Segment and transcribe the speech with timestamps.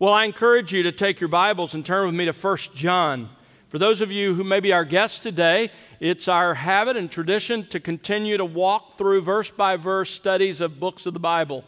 [0.00, 3.28] Well, I encourage you to take your Bibles and turn with me to 1 John.
[3.68, 7.66] For those of you who may be our guests today, it's our habit and tradition
[7.70, 11.64] to continue to walk through verse by verse studies of books of the Bible.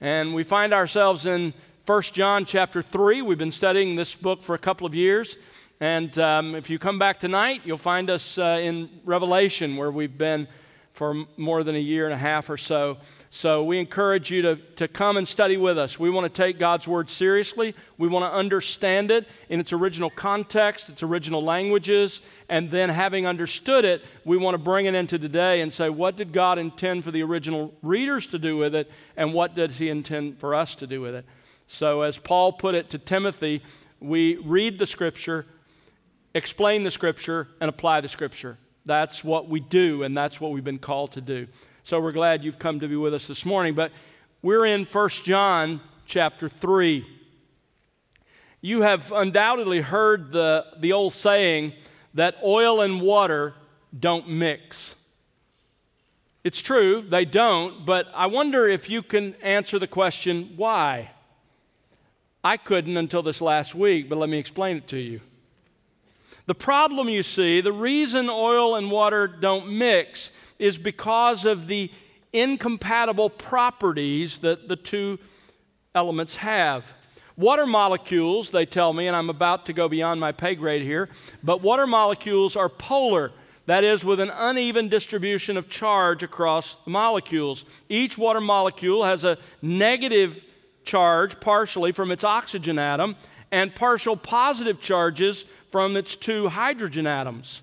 [0.00, 3.20] And we find ourselves in 1 John chapter 3.
[3.20, 5.36] We've been studying this book for a couple of years.
[5.80, 10.16] And um, if you come back tonight, you'll find us uh, in Revelation, where we've
[10.16, 10.46] been
[10.92, 12.98] for more than a year and a half or so.
[13.34, 15.98] So we encourage you to, to come and study with us.
[15.98, 17.74] We want to take God's Word seriously.
[17.96, 23.26] We want to understand it in its original context, its original languages, and then having
[23.26, 27.04] understood it, we want to bring it into today and say, what did God intend
[27.04, 30.74] for the original readers to do with it, and what does He intend for us
[30.76, 31.24] to do with it?
[31.66, 33.62] So, as Paul put it to Timothy,
[33.98, 35.46] we read the Scripture,
[36.34, 38.58] explain the Scripture, and apply the Scripture.
[38.84, 41.46] That's what we do, and that's what we've been called to do.
[41.84, 43.74] So we're glad you've come to be with us this morning.
[43.74, 43.90] But
[44.40, 47.04] we're in 1 John chapter 3.
[48.60, 51.72] You have undoubtedly heard the, the old saying
[52.14, 53.54] that oil and water
[53.98, 54.94] don't mix.
[56.44, 61.10] It's true, they don't, but I wonder if you can answer the question why?
[62.44, 65.20] I couldn't until this last week, but let me explain it to you.
[66.46, 70.30] The problem, you see, the reason oil and water don't mix
[70.62, 71.90] is because of the
[72.32, 75.18] incompatible properties that the two
[75.94, 76.92] elements have.
[77.36, 81.08] Water molecules, they tell me, and I'm about to go beyond my pay grade here,
[81.42, 83.32] but water molecules are polar.
[83.66, 87.64] That is, with an uneven distribution of charge across the molecules.
[87.88, 90.40] Each water molecule has a negative
[90.84, 93.16] charge, partially from its oxygen atom,
[93.50, 97.62] and partial positive charges from its two hydrogen atoms.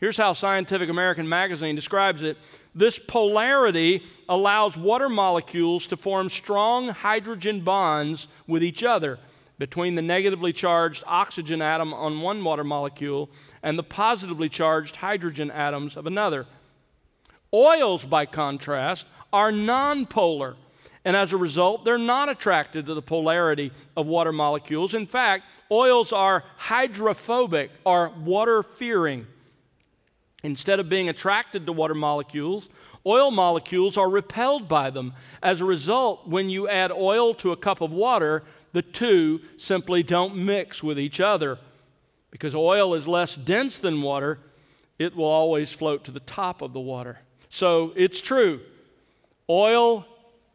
[0.00, 2.36] Here's how Scientific American magazine describes it
[2.74, 9.18] this polarity allows water molecules to form strong hydrogen bonds with each other
[9.58, 13.28] between the negatively charged oxygen atom on one water molecule
[13.64, 16.46] and the positively charged hydrogen atoms of another.
[17.52, 20.54] Oils, by contrast, are nonpolar,
[21.04, 24.94] and as a result, they're not attracted to the polarity of water molecules.
[24.94, 29.26] In fact, oils are hydrophobic or water fearing.
[30.44, 32.68] Instead of being attracted to water molecules,
[33.04, 35.12] oil molecules are repelled by them.
[35.42, 40.02] As a result, when you add oil to a cup of water, the two simply
[40.02, 41.58] don't mix with each other.
[42.30, 44.38] Because oil is less dense than water,
[44.98, 47.18] it will always float to the top of the water.
[47.48, 48.60] So it's true.
[49.50, 50.06] Oil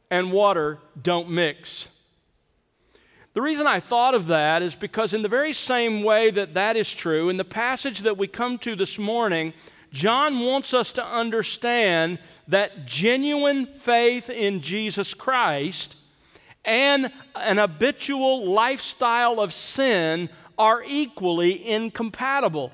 [0.09, 1.92] and water don't mix.
[3.33, 6.77] The reason I thought of that is because, in the very same way that that
[6.77, 9.53] is true, in the passage that we come to this morning,
[9.91, 15.95] John wants us to understand that genuine faith in Jesus Christ
[16.65, 22.71] and an habitual lifestyle of sin are equally incompatible.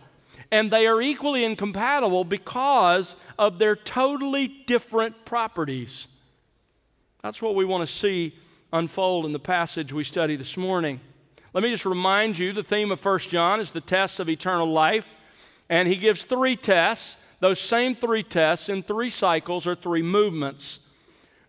[0.51, 6.19] And they are equally incompatible because of their totally different properties.
[7.21, 8.35] That's what we want to see
[8.71, 10.99] unfold in the passage we study this morning.
[11.53, 14.67] Let me just remind you the theme of 1 John is the test of eternal
[14.67, 15.05] life.
[15.69, 20.79] And he gives three tests, those same three tests in three cycles or three movements.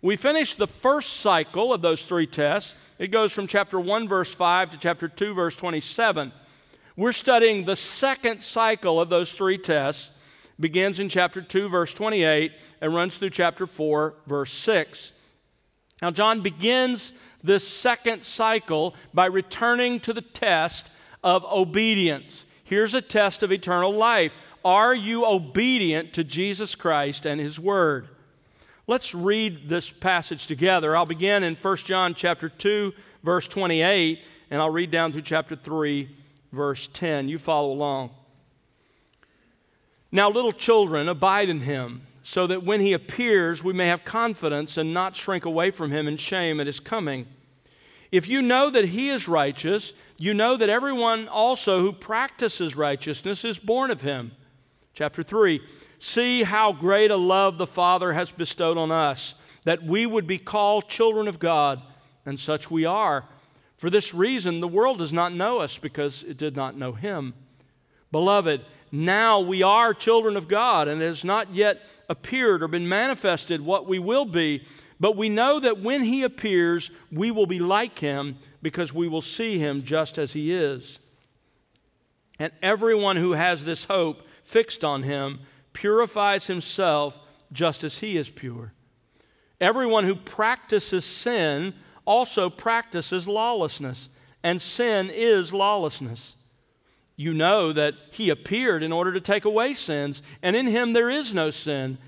[0.02, 2.74] We finished the first cycle of those three tests.
[2.98, 6.32] It goes from chapter 1, verse 5 to chapter 2, verse 27.
[6.96, 10.10] We're studying the second cycle of those three tests,
[10.58, 15.12] begins in chapter 2, verse 28, and runs through chapter 4, verse 6.
[16.02, 17.12] Now, John begins
[17.42, 20.90] this second cycle by returning to the test
[21.22, 22.46] of obedience.
[22.64, 24.34] Here's a test of eternal life.
[24.64, 28.08] Are you obedient to Jesus Christ and his word?
[28.86, 30.96] Let's read this passage together.
[30.96, 35.54] I'll begin in 1 John chapter 2 verse 28 and I'll read down through chapter
[35.54, 36.08] 3
[36.52, 37.28] verse 10.
[37.28, 38.10] You follow along.
[40.10, 44.76] Now little children abide in him so that when he appears we may have confidence
[44.76, 47.26] and not shrink away from him in shame at his coming.
[48.12, 53.44] If you know that he is righteous, you know that everyone also who practices righteousness
[53.44, 54.30] is born of him.
[54.94, 55.60] Chapter 3
[55.98, 59.34] See how great a love the Father has bestowed on us,
[59.64, 61.82] that we would be called children of God,
[62.24, 63.24] and such we are.
[63.76, 67.34] For this reason, the world does not know us because it did not know him.
[68.12, 72.88] Beloved, now we are children of God, and it has not yet appeared or been
[72.88, 74.64] manifested what we will be.
[74.98, 79.22] But we know that when he appears, we will be like him because we will
[79.22, 80.98] see him just as he is.
[82.38, 85.40] And everyone who has this hope fixed on him
[85.72, 87.18] purifies himself
[87.52, 88.72] just as he is pure.
[89.60, 94.08] Everyone who practices sin also practices lawlessness.
[94.42, 96.34] and sin is lawlessness.
[97.20, 101.10] You know that he appeared in order to take away sins, and in him there
[101.10, 101.98] is no sin.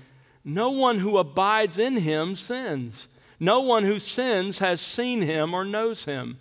[0.43, 3.09] No one who abides in him sins.
[3.39, 6.39] No one who sins has seen him or knows him.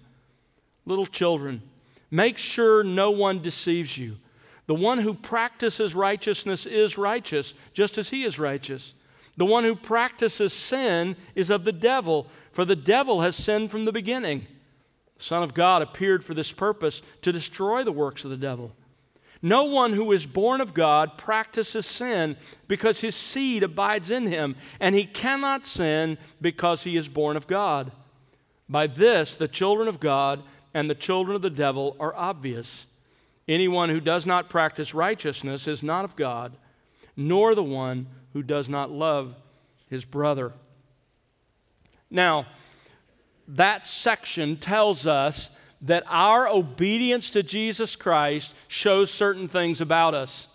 [0.86, 1.60] Little children,
[2.10, 4.16] make sure no one deceives you.
[4.64, 8.94] The one who practices righteousness is righteous, just as he is righteous.
[9.36, 13.84] The one who practices sin is of the devil, for the devil has sinned from
[13.84, 14.46] the beginning.
[15.22, 18.72] The Son of God appeared for this purpose to destroy the works of the devil.
[19.40, 22.36] No one who is born of God practices sin
[22.66, 27.46] because his seed abides in him, and he cannot sin because he is born of
[27.46, 27.92] God.
[28.68, 30.42] By this, the children of God
[30.74, 32.88] and the children of the devil are obvious.
[33.46, 36.52] Anyone who does not practice righteousness is not of God,
[37.16, 39.36] nor the one who does not love
[39.88, 40.52] his brother.
[42.10, 42.46] Now,
[43.52, 45.50] that section tells us
[45.82, 50.48] that our obedience to Jesus Christ shows certain things about us.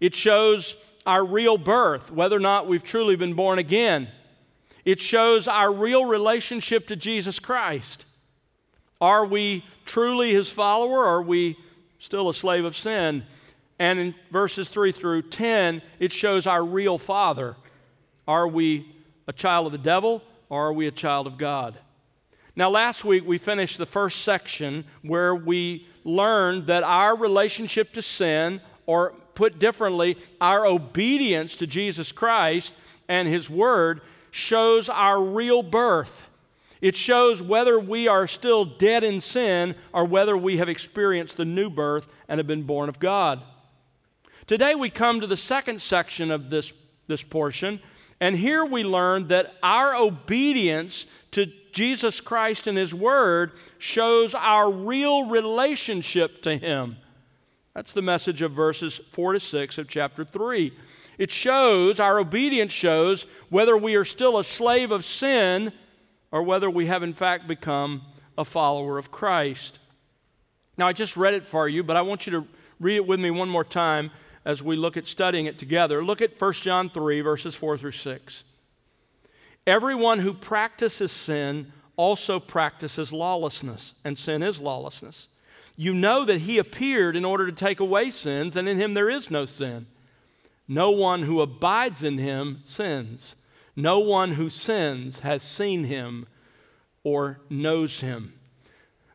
[0.00, 4.08] It shows our real birth, whether or not we've truly been born again.
[4.84, 8.06] It shows our real relationship to Jesus Christ.
[9.00, 11.56] Are we truly his follower or are we
[11.98, 13.24] still a slave of sin?
[13.78, 17.56] And in verses 3 through 10, it shows our real father.
[18.26, 18.92] Are we
[19.28, 21.76] a child of the devil or are we a child of God?
[22.54, 28.02] Now, last week we finished the first section where we learned that our relationship to
[28.02, 32.74] sin, or put differently, our obedience to Jesus Christ
[33.08, 36.28] and His Word, shows our real birth.
[36.82, 41.44] It shows whether we are still dead in sin or whether we have experienced the
[41.44, 43.40] new birth and have been born of God.
[44.46, 46.72] Today we come to the second section of this,
[47.06, 47.80] this portion,
[48.20, 54.70] and here we learn that our obedience to Jesus Christ and His Word shows our
[54.70, 56.96] real relationship to Him.
[57.74, 60.72] That's the message of verses 4 to 6 of chapter 3.
[61.18, 65.72] It shows, our obedience shows, whether we are still a slave of sin
[66.30, 68.02] or whether we have in fact become
[68.36, 69.78] a follower of Christ.
[70.76, 72.46] Now, I just read it for you, but I want you to
[72.80, 74.10] read it with me one more time
[74.44, 76.04] as we look at studying it together.
[76.04, 78.44] Look at 1 John 3, verses 4 through 6.
[79.66, 85.28] Everyone who practices sin also practices lawlessness, and sin is lawlessness.
[85.76, 89.10] You know that he appeared in order to take away sins, and in him there
[89.10, 89.86] is no sin.
[90.66, 93.36] No one who abides in him sins.
[93.76, 96.26] No one who sins has seen him
[97.04, 98.34] or knows him.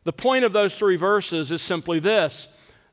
[0.04, 2.48] The point of those three verses is simply this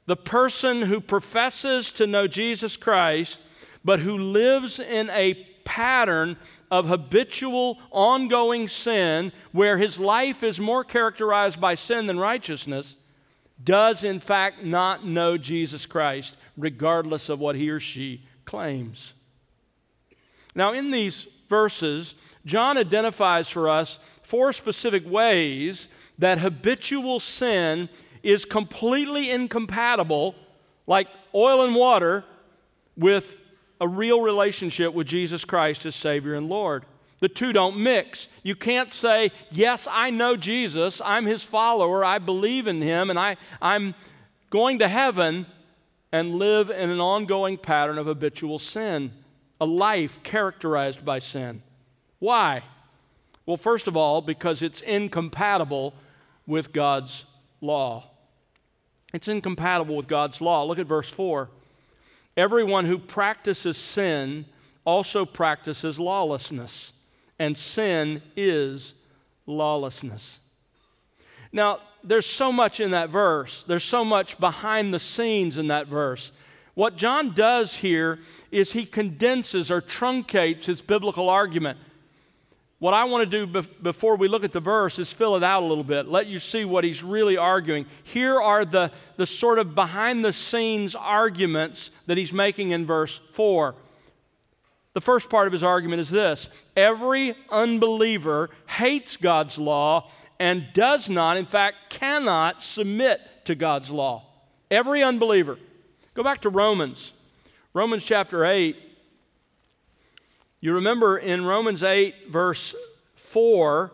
[0.06, 3.42] the person who professes to know Jesus Christ,
[3.84, 6.38] but who lives in a pattern
[6.72, 12.96] of habitual, ongoing sin, where his life is more characterized by sin than righteousness,
[13.62, 19.14] does in fact not know Jesus Christ, regardless of what he or she claims.
[20.54, 22.16] Now, in these verses,
[22.46, 27.90] John identifies for us four specific ways that habitual sin
[28.24, 30.36] is completely incompatible,
[30.88, 32.24] like oil and water,
[32.96, 33.42] with
[33.80, 36.86] a real relationship with Jesus Christ as Savior and Lord.
[37.20, 38.28] The two don't mix.
[38.44, 43.18] You can't say, Yes, I know Jesus, I'm his follower, I believe in him, and
[43.18, 43.96] I, I'm
[44.50, 45.46] going to heaven,
[46.16, 49.12] and live in an ongoing pattern of habitual sin,
[49.60, 51.62] a life characterized by sin.
[52.20, 52.64] Why?
[53.46, 55.94] Well, first of all, because it's incompatible
[56.48, 57.26] with God's
[57.60, 58.06] law.
[59.14, 60.64] It's incompatible with God's law.
[60.64, 61.50] Look at verse 4.
[62.38, 64.46] Everyone who practices sin
[64.84, 66.94] also practices lawlessness,
[67.40, 68.96] and sin is
[69.48, 70.40] lawlessness.
[71.52, 75.88] Now, there's so much in that verse, there's so much behind the scenes in that
[75.88, 76.32] verse.
[76.76, 78.20] What John does here
[78.52, 81.80] is he condenses or truncates his biblical argument.
[82.80, 85.64] What I want to do before we look at the verse is fill it out
[85.64, 87.86] a little bit, let you see what he's really arguing.
[88.04, 93.18] Here are the, the sort of behind the scenes arguments that he's making in verse
[93.18, 93.76] 4.
[94.94, 101.10] The first part of his argument is this every unbeliever hates God's law and does
[101.10, 104.26] not, in fact, cannot submit to God's law.
[104.70, 105.58] Every unbeliever.
[106.14, 107.14] Go back to Romans.
[107.74, 108.76] Romans chapter 8
[110.66, 112.76] you remember in Romans 8, verse
[113.16, 113.92] 4,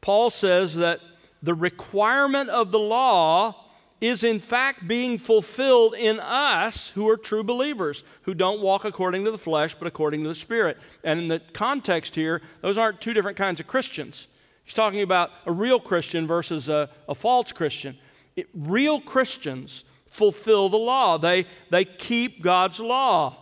[0.00, 1.00] Paul says that
[1.42, 3.66] the requirement of the law
[4.00, 9.24] is in fact being fulfilled in us who are true believers, who don't walk according
[9.24, 10.78] to the flesh, but according to the Spirit.
[11.04, 14.28] And in the context here, those aren't two different kinds of Christians.
[14.64, 17.98] He's talking about a real Christian versus a, a false Christian.
[18.36, 23.36] It, real Christians fulfill the law, they, they keep God's law.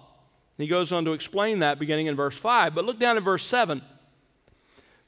[0.58, 2.74] He goes on to explain that beginning in verse 5.
[2.74, 3.80] But look down at verse 7.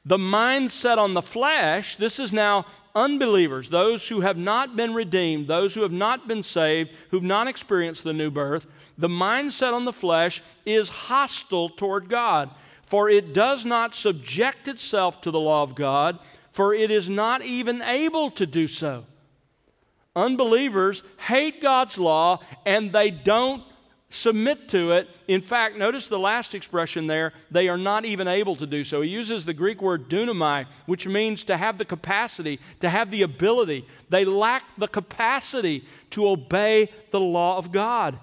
[0.04, 2.64] The mindset on the flesh, this is now
[2.94, 7.48] unbelievers, those who have not been redeemed, those who have not been saved, who've not
[7.48, 8.66] experienced the new birth.
[8.96, 12.50] The mindset on the flesh is hostile toward God,
[12.86, 16.18] for it does not subject itself to the law of God,
[16.50, 19.04] for it is not even able to do so.
[20.16, 23.62] Unbelievers hate God's law and they don't
[24.10, 25.08] submit to it.
[25.28, 29.00] In fact, notice the last expression there, they are not even able to do so.
[29.00, 33.22] He uses the Greek word dunamai, which means to have the capacity, to have the
[33.22, 33.86] ability.
[34.08, 38.18] They lack the capacity to obey the law of God.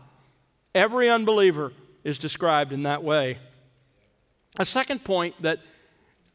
[0.75, 1.71] Every unbeliever
[2.03, 3.39] is described in that way.
[4.59, 5.59] A second point that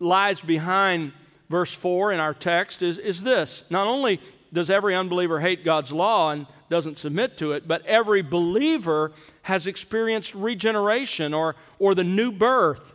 [0.00, 1.12] lies behind
[1.50, 4.20] verse 4 in our text is, is this not only
[4.52, 9.66] does every unbeliever hate God's law and doesn't submit to it, but every believer has
[9.66, 12.94] experienced regeneration or, or the new birth.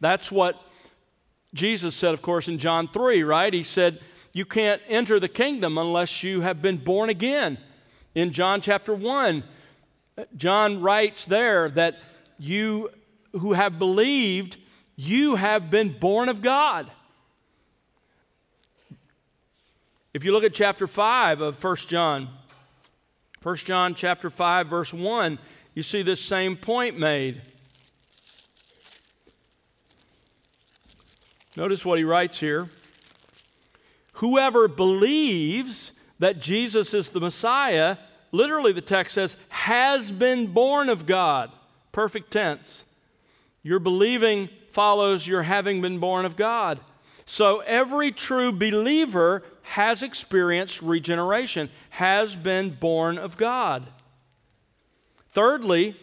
[0.00, 0.60] That's what
[1.52, 3.52] Jesus said, of course, in John 3, right?
[3.52, 4.00] He said,
[4.32, 7.58] You can't enter the kingdom unless you have been born again.
[8.14, 9.44] In John chapter 1,
[10.36, 11.96] John writes there that
[12.38, 12.90] you
[13.32, 14.56] who have believed,
[14.96, 16.90] you have been born of God.
[20.12, 22.28] If you look at chapter 5 of 1 John,
[23.42, 25.38] 1 John chapter 5 verse 1,
[25.74, 27.42] you see this same point made.
[31.56, 32.68] Notice what he writes here.
[34.14, 37.96] Whoever believes that Jesus is the Messiah,
[38.32, 41.52] literally the text says, has been born of God.
[41.92, 42.84] Perfect tense.
[43.62, 46.80] Your believing follows your having been born of God.
[47.26, 53.86] So every true believer has experienced regeneration, has been born of God.
[55.30, 55.96] Thirdly,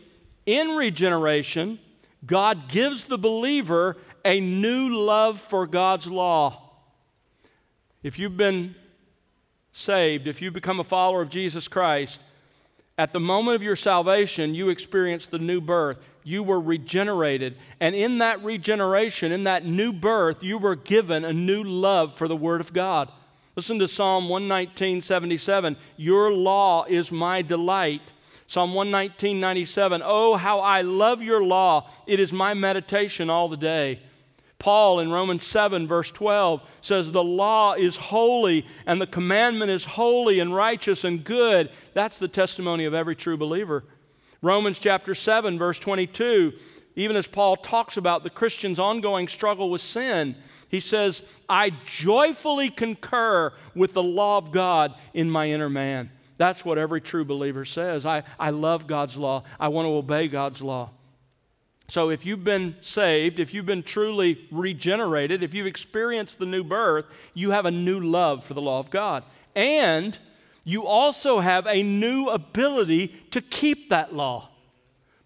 [0.46, 1.80] in regeneration,
[2.26, 6.62] God gives the believer a new love for God's law.
[8.04, 8.76] If you've been
[9.74, 12.22] saved, if you become a follower of Jesus Christ,
[12.98, 16.00] at the moment of your salvation, you experience the new birth.
[16.24, 17.58] You were regenerated.
[17.80, 22.28] And in that regeneration, in that new birth, you were given a new love for
[22.28, 23.12] the Word of God.
[23.58, 25.78] Listen to Psalm 119, 77.
[25.98, 28.14] Your law is my delight.
[28.46, 30.04] Psalm 119, 97.
[30.06, 31.90] Oh, how I love your law.
[32.06, 34.00] It is my meditation all the day.
[34.60, 39.86] Paul in Romans 7, verse 12, says, The law is holy, and the commandment is
[39.86, 41.72] holy and righteous and good.
[41.96, 43.84] That's the testimony of every true believer.
[44.44, 46.54] Romans chapter 7, verse 22,
[46.98, 50.36] even as Paul talks about the Christian's ongoing struggle with sin,
[50.68, 56.10] he says, I joyfully concur with the law of God in my inner man.
[56.38, 58.04] That's what every true believer says.
[58.04, 59.44] I, I love God's law.
[59.60, 60.90] I want to obey God's law.
[61.88, 66.64] So, if you've been saved, if you've been truly regenerated, if you've experienced the new
[66.64, 69.24] birth, you have a new love for the law of God.
[69.56, 70.18] And
[70.66, 74.50] you also have a new ability to keep that law.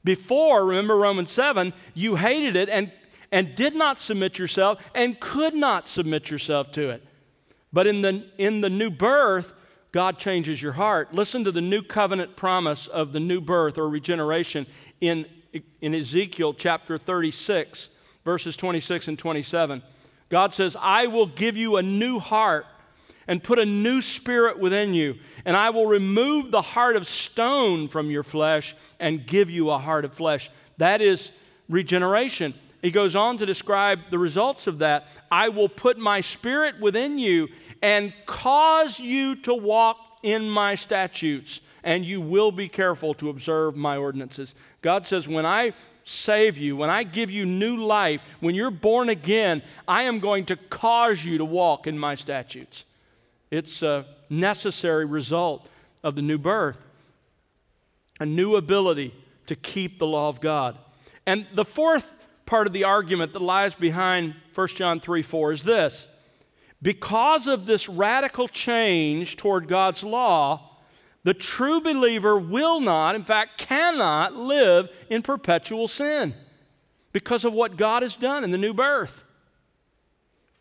[0.03, 2.91] Before, remember Romans 7, you hated it and,
[3.31, 7.03] and did not submit yourself and could not submit yourself to it.
[7.72, 9.53] But in the, in the new birth,
[9.91, 11.13] God changes your heart.
[11.13, 14.65] Listen to the new covenant promise of the new birth or regeneration
[15.00, 15.25] in
[15.81, 17.89] in Ezekiel chapter 36,
[18.24, 19.81] verses 26 and 27.
[20.29, 22.65] God says, I will give you a new heart
[23.27, 27.87] and put a new spirit within you, and I will remove the heart of stone
[27.87, 30.49] from your flesh and give you a heart of flesh.
[30.77, 31.31] That is
[31.69, 32.53] regeneration.
[32.81, 35.07] He goes on to describe the results of that.
[35.31, 37.49] I will put my spirit within you
[37.81, 43.75] and cause you to walk in my statutes, and you will be careful to observe
[43.75, 44.55] my ordinances.
[44.81, 45.73] God says, when I
[46.03, 50.45] save you, when I give you new life, when you're born again, I am going
[50.47, 52.85] to cause you to walk in my statutes.
[53.51, 55.70] It's a necessary result
[56.03, 56.79] of the new birth,
[58.20, 59.13] a new ability
[59.48, 60.77] to keep the law of God.
[61.25, 62.15] And the fourth
[62.46, 66.08] part of the argument that lies behind 1 John 3 4 is this
[66.81, 70.70] because of this radical change toward God's law,
[71.24, 76.34] the true believer will not, in fact, cannot live in perpetual sin
[77.12, 79.24] because of what God has done in the new birth.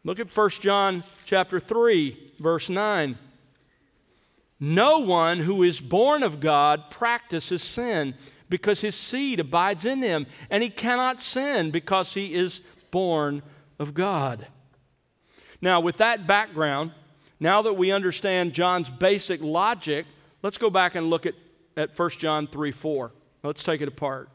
[0.04, 3.16] Look at 1 John chapter 3, verse 9.
[4.58, 8.14] No one who is born of God practices sin
[8.48, 13.42] because his seed abides in him, and he cannot sin because he is born
[13.78, 14.46] of God.
[15.62, 16.92] Now, with that background,
[17.38, 20.04] now that we understand John's basic logic,
[20.42, 21.34] let's go back and look at,
[21.76, 23.12] at 1 John 3 4.
[23.42, 24.28] Let's take it apart.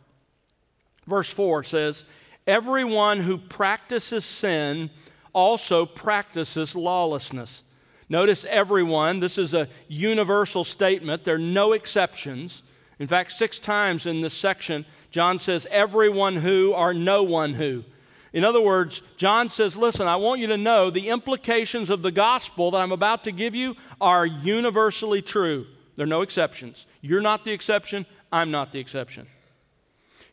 [1.06, 2.06] Verse 4 says,
[2.48, 4.90] Everyone who practices sin
[5.34, 7.64] also practices lawlessness.
[8.08, 12.62] Notice everyone, this is a universal statement, there are no exceptions.
[13.00, 17.84] In fact, six times in this section, John says, everyone who or no one who.
[18.32, 22.12] In other words, John says, listen, I want you to know the implications of the
[22.12, 25.66] gospel that I'm about to give you are universally true.
[25.96, 26.86] There are no exceptions.
[27.02, 29.28] You're not the exception, I'm not the exception.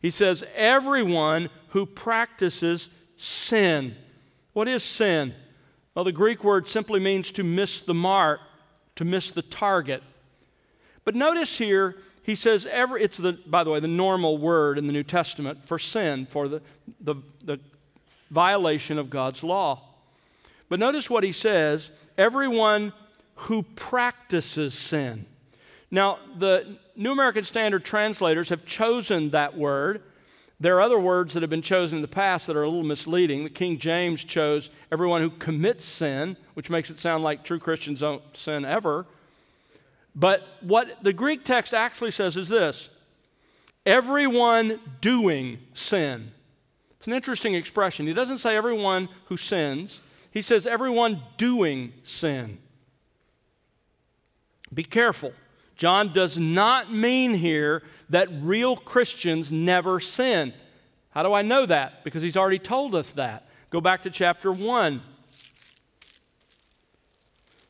[0.00, 3.94] He says, everyone who practices sin.
[4.52, 5.32] What is sin?
[5.94, 8.40] Well, the Greek word simply means to miss the mark,
[8.96, 10.02] to miss the target.
[11.04, 14.86] But notice here, he says, every, it's the, by the way, the normal word in
[14.86, 16.62] the New Testament for sin, for the,
[17.00, 17.58] the, the
[18.30, 19.80] violation of God's law.
[20.68, 22.92] But notice what he says everyone
[23.34, 25.26] who practices sin.
[25.90, 30.02] Now, the New American Standard translators have chosen that word
[30.62, 32.84] there are other words that have been chosen in the past that are a little
[32.84, 33.42] misleading.
[33.42, 37.98] The King James chose everyone who commits sin, which makes it sound like true Christians
[37.98, 39.04] don't sin ever.
[40.14, 42.90] But what the Greek text actually says is this
[43.84, 46.30] everyone doing sin.
[46.96, 48.06] It's an interesting expression.
[48.06, 50.00] He doesn't say everyone who sins,
[50.30, 52.58] he says everyone doing sin.
[54.72, 55.32] Be careful.
[55.76, 60.52] John does not mean here that real Christians never sin.
[61.10, 62.04] How do I know that?
[62.04, 63.46] Because he's already told us that.
[63.70, 65.02] Go back to chapter 1.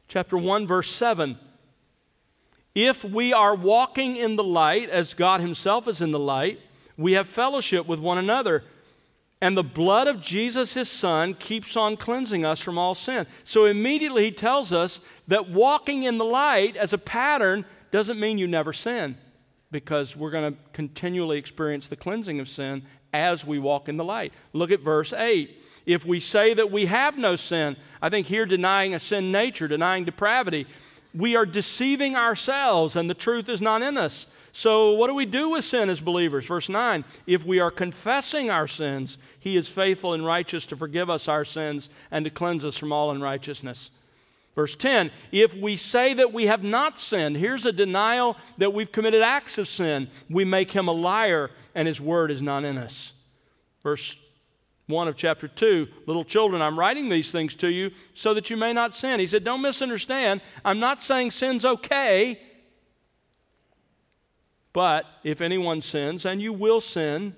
[0.09, 1.39] Chapter 1, verse 7.
[2.75, 6.61] If we are walking in the light, as God Himself is in the light,
[6.97, 8.65] we have fellowship with one another.
[9.41, 13.27] And the blood of Jesus, His Son, keeps on cleansing us from all sin.
[13.45, 18.39] So immediately He tells us that walking in the light as a pattern doesn't mean
[18.39, 19.17] you never sin
[19.71, 24.05] because we're going to continually experience the cleansing of sin as we walk in the
[24.05, 24.33] light.
[24.53, 25.63] Look at verse 8.
[25.85, 29.69] If we say that we have no sin, I think here denying a sin nature,
[29.69, 30.67] denying depravity,
[31.15, 34.27] we are deceiving ourselves and the truth is not in us.
[34.55, 36.47] So, what do we do with sin as believers?
[36.47, 41.09] Verse 9 If we are confessing our sins, He is faithful and righteous to forgive
[41.09, 43.91] us our sins and to cleanse us from all unrighteousness.
[44.55, 48.93] Verse 10 If we say that we have not sinned, here's a denial that we've
[48.93, 52.79] committed acts of sin, we make him a liar and his word is not in
[52.79, 53.13] us.
[53.83, 54.17] Verse
[54.87, 58.57] 1 of chapter 2 Little children, I'm writing these things to you so that you
[58.57, 59.21] may not sin.
[59.21, 60.41] He said, Don't misunderstand.
[60.65, 62.41] I'm not saying sin's okay,
[64.73, 67.35] but if anyone sins, and you will sin,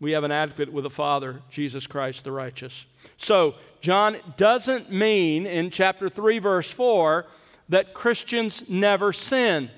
[0.00, 2.86] we have an advocate with the Father, Jesus Christ the righteous.
[3.16, 7.26] So, John doesn't mean in chapter 3, verse 4,
[7.68, 9.70] that Christians never sin.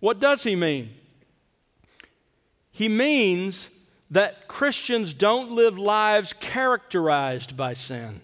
[0.00, 0.90] What does he mean?
[2.70, 3.70] He means
[4.10, 8.22] that Christians don't live lives characterized by sin.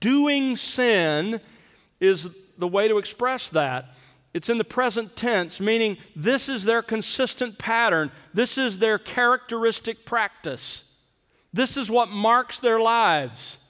[0.00, 1.40] Doing sin
[2.00, 3.94] is the way to express that.
[4.32, 10.06] It's in the present tense, meaning this is their consistent pattern, this is their characteristic
[10.06, 10.96] practice,
[11.52, 13.63] this is what marks their lives.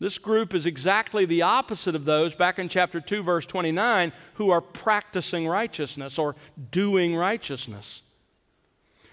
[0.00, 4.48] This group is exactly the opposite of those back in chapter 2, verse 29, who
[4.48, 6.36] are practicing righteousness or
[6.70, 8.02] doing righteousness.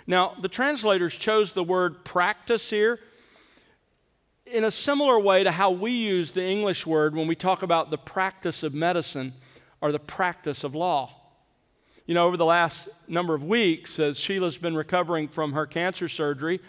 [0.08, 3.00] Now, the translators chose the word practice here
[4.45, 7.91] in a similar way to how we use the English word when we talk about
[7.91, 9.34] the practice of medicine
[9.82, 11.12] or the practice of law.
[12.06, 16.08] You know, over the last number of weeks, as Sheila's been recovering from her cancer
[16.08, 16.62] surgery,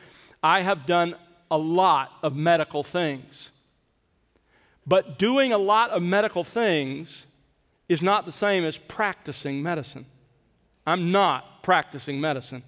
[0.43, 1.15] I have done
[1.53, 3.53] a lot of medical things.
[4.89, 7.27] But doing a lot of medical things
[7.91, 10.07] is not the same as practicing medicine.
[10.87, 12.63] I'm not practicing medicine.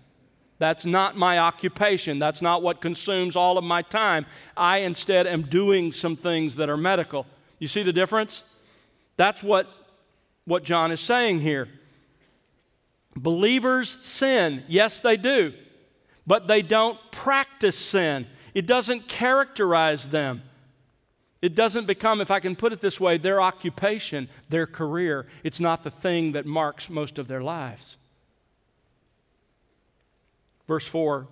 [0.59, 2.19] That's not my occupation.
[2.19, 4.27] That's not what consumes all of my time.
[4.55, 7.25] I instead am doing some things that are medical.
[7.59, 8.45] You see the difference?
[9.17, 9.67] That's what,
[10.45, 11.69] what John is saying here.
[13.17, 14.63] Believers sin.
[14.69, 15.55] Yes, they do.
[16.27, 20.43] But they don't practice sin, it doesn't characterize them.
[21.43, 25.27] It doesn't become, if I can put it this way, their occupation, their career.
[25.43, 27.97] It's not the thing that marks most of their lives.
[30.69, 31.27] Verse 4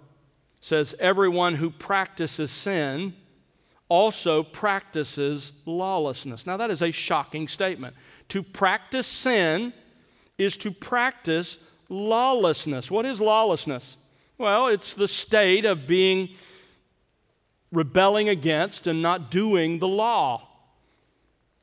[0.61, 3.15] says, Everyone who practices sin
[3.89, 6.47] also practices lawlessness.
[6.47, 7.95] Now, that is a shocking statement.
[8.29, 9.73] To practice sin
[10.39, 12.91] is to practice lawlessness.
[12.91, 13.97] What is lawlessness?
[14.37, 16.31] Well, it's the state of being
[17.73, 20.49] rebelling against and not doing the law.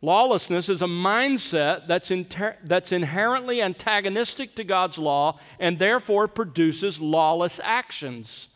[0.01, 7.01] Lawlessness is a mindset that's, inter- that's inherently antagonistic to God's law and therefore produces
[7.01, 8.49] lawless actions.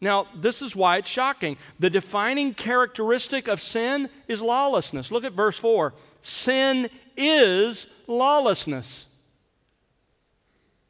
[0.00, 1.56] Now, this is why it's shocking.
[1.78, 5.10] The defining characteristic of sin is lawlessness.
[5.10, 5.94] Look at verse 4.
[6.20, 9.06] Sin is lawlessness.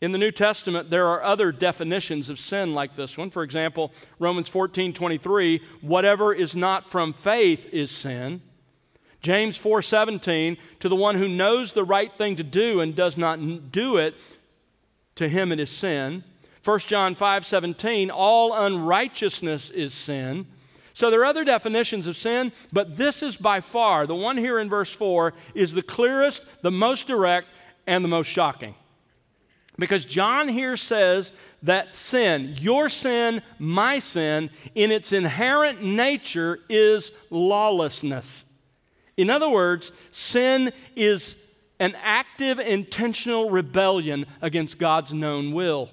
[0.00, 3.30] In the New Testament, there are other definitions of sin like this one.
[3.30, 8.42] For example, Romans 14 23, whatever is not from faith is sin.
[9.22, 13.72] James 4:17 to the one who knows the right thing to do and does not
[13.72, 14.14] do it
[15.16, 16.22] to him it is sin.
[16.62, 20.46] 1 John 5:17 all unrighteousness is sin.
[20.92, 24.58] So there are other definitions of sin, but this is by far the one here
[24.58, 27.48] in verse 4 is the clearest, the most direct
[27.86, 28.74] and the most shocking.
[29.78, 37.12] Because John here says that sin, your sin, my sin, in its inherent nature is
[37.30, 38.44] lawlessness.
[39.16, 41.36] In other words, sin is
[41.78, 45.90] an active, intentional rebellion against God's known will.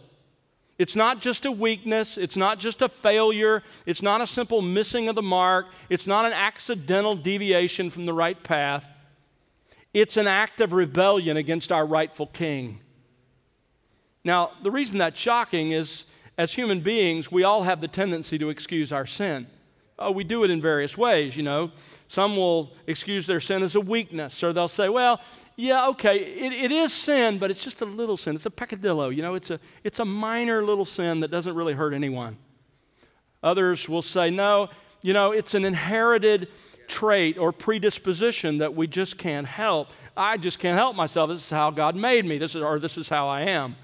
[0.80, 5.08] It's not just a weakness, it's not just a failure, it's not a simple missing
[5.08, 8.89] of the mark, it's not an accidental deviation from the right path.
[9.93, 12.80] It's an act of rebellion against our rightful king.
[14.24, 16.06] Now, the reason that's shocking is
[16.38, 19.48] as human beings, we all have the tendency to excuse our sin.
[20.00, 21.72] Oh, we do it in various ways, you know.
[22.08, 25.22] Some will excuse their sin as a weakness, or they'll say, well,
[25.56, 28.36] yeah, okay, it, it is sin, but it's just a little sin.
[28.36, 31.74] It's a peccadillo, you know, it's a, it's a minor little sin that doesn't really
[31.74, 32.38] hurt anyone.
[33.44, 34.70] Others will say, no,
[35.04, 36.48] you know, it's an inherited
[36.88, 39.90] trait or predisposition that we just can't help.
[40.18, 41.30] I just can't help myself.
[41.30, 43.76] This is how God made me, this is, or this is how I am.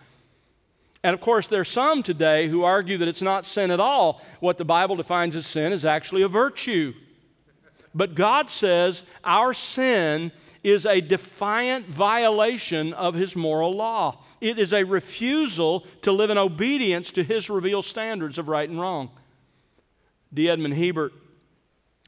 [1.03, 4.21] And of course, there are some today who argue that it's not sin at all.
[4.39, 6.93] What the Bible defines as sin is actually a virtue.
[7.95, 10.31] But God says our sin
[10.63, 14.21] is a defiant violation of His moral law.
[14.41, 18.79] It is a refusal to live in obedience to His revealed standards of right and
[18.79, 19.09] wrong.
[20.33, 20.49] D.
[20.49, 21.13] Edmond Hiebert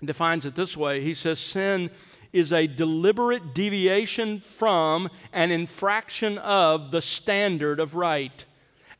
[0.04, 1.90] defines it this way He says, Sin
[2.34, 8.46] is a deliberate deviation from an infraction of the standard of right,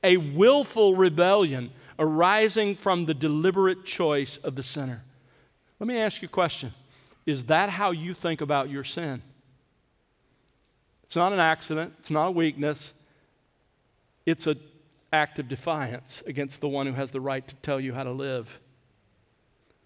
[0.04, 5.04] a willful rebellion arising from the deliberate choice of the sinner.
[5.80, 6.74] Let me ask you a question
[7.26, 9.22] Is that how you think about your sin?
[11.04, 12.94] It's not an accident, it's not a weakness,
[14.26, 14.60] it's an
[15.12, 18.12] act of defiance against the one who has the right to tell you how to
[18.12, 18.60] live.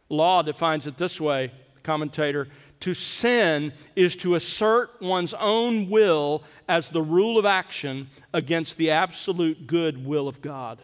[0.08, 1.52] Law defines it this way,
[1.82, 2.48] commentator
[2.82, 8.92] to sin is to assert one's own will as the rule of action against the
[8.92, 10.80] absolute good will of God.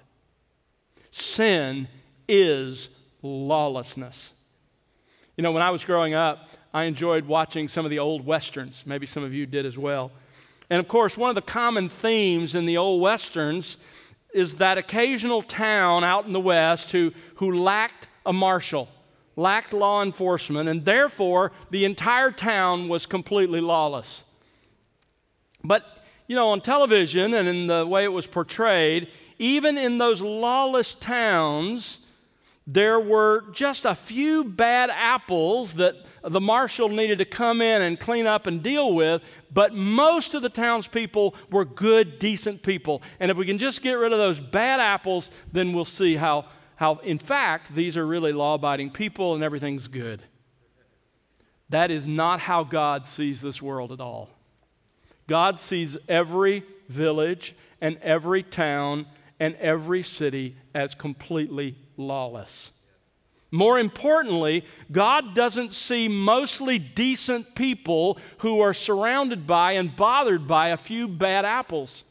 [1.12, 1.88] Sin
[2.28, 2.90] is
[3.22, 4.32] lawlessness.
[5.38, 8.84] You know, when I was growing up, I enjoyed watching some of the old westerns.
[8.86, 10.12] Maybe some of you did as well.
[10.70, 13.78] And of course, one of the common themes in the old westerns
[14.34, 18.88] is that occasional town out in the West who, who lacked a marshal,
[19.36, 24.24] lacked law enforcement, and therefore the entire town was completely lawless.
[25.64, 25.86] But,
[26.28, 29.08] you know, on television and in the way it was portrayed,
[29.40, 32.08] even in those lawless towns,
[32.68, 38.00] there were just a few bad apples that the marshal needed to come in and
[38.00, 43.02] clean up and deal with, but most of the townspeople were good, decent people.
[43.20, 46.46] And if we can just get rid of those bad apples, then we'll see how,
[46.82, 50.20] how in fact, these are really law abiding people and everything's good.
[51.70, 54.32] That is not how God sees this world at all.
[55.28, 59.06] God sees every village and every town
[59.40, 62.72] and every city as completely lawless.
[63.52, 70.70] More importantly, God doesn't see mostly decent people who are surrounded by and bothered by
[70.70, 72.06] a few bad apples.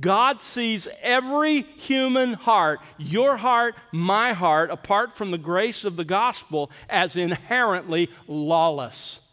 [0.00, 6.04] God sees every human heart, your heart, my heart, apart from the grace of the
[6.04, 9.32] gospel, as inherently lawless.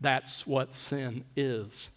[0.00, 1.90] That's what sin is.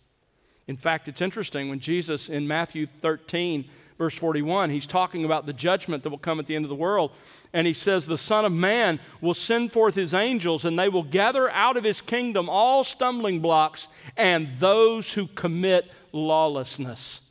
[0.68, 3.66] In fact, it's interesting when Jesus in Matthew 13
[3.98, 6.76] verse 41, he's talking about the judgment that will come at the end of the
[6.76, 7.12] world.
[7.54, 11.04] And he says, The Son of Man will send forth his angels, and they will
[11.04, 17.22] gather out of his kingdom all stumbling blocks and those who commit lawlessness.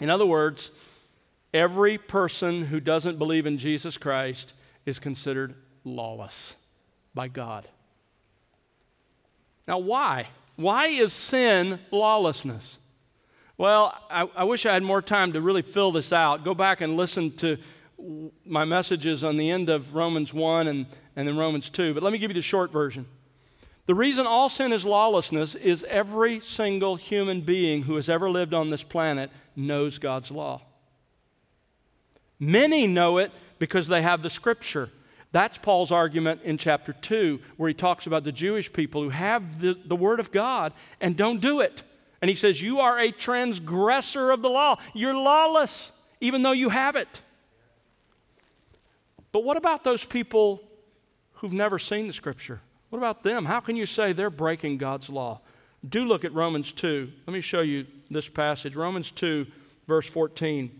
[0.00, 0.70] In other words,
[1.52, 4.54] every person who doesn't believe in Jesus Christ
[4.86, 6.56] is considered lawless
[7.14, 7.66] by God.
[9.66, 10.28] Now, why?
[10.56, 12.78] Why is sin lawlessness?
[13.56, 16.44] Well, I, I, wish I had more time to really fill this out.
[16.44, 17.58] Go back and listen to
[18.46, 21.92] my messages on the end of Romans 1 and, and then Romans 2.
[21.92, 23.06] But let me give you the short version.
[23.86, 28.54] The reason all sin is lawlessness is every single human being who has ever lived
[28.54, 30.62] on this planet knows God's law.
[32.38, 34.90] Many know it because they have the scripture.
[35.32, 39.60] That's Paul's argument in chapter 2, where he talks about the Jewish people who have
[39.60, 41.82] the, the Word of God and don't do it.
[42.22, 44.78] And he says, You are a transgressor of the law.
[44.94, 47.22] You're lawless, even though you have it.
[49.32, 50.62] But what about those people
[51.34, 52.60] who've never seen the Scripture?
[52.88, 53.44] What about them?
[53.44, 55.40] How can you say they're breaking God's law?
[55.88, 57.10] Do look at Romans 2.
[57.26, 59.46] Let me show you this passage Romans 2,
[59.86, 60.70] verse 14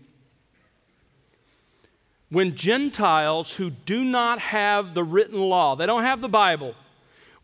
[2.29, 6.75] when Gentiles who do not have the written law, they don't have the Bible,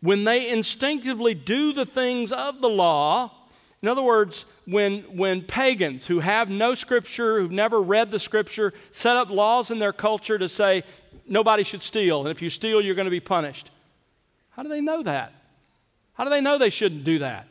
[0.00, 3.32] when they instinctively do the things of the law,
[3.82, 8.72] in other words, when, when pagans who have no scripture, who've never read the scripture,
[8.90, 10.84] set up laws in their culture to say
[11.26, 13.70] nobody should steal, and if you steal, you're going to be punished.
[14.50, 15.32] How do they know that?
[16.14, 17.46] How do they know they shouldn't do that?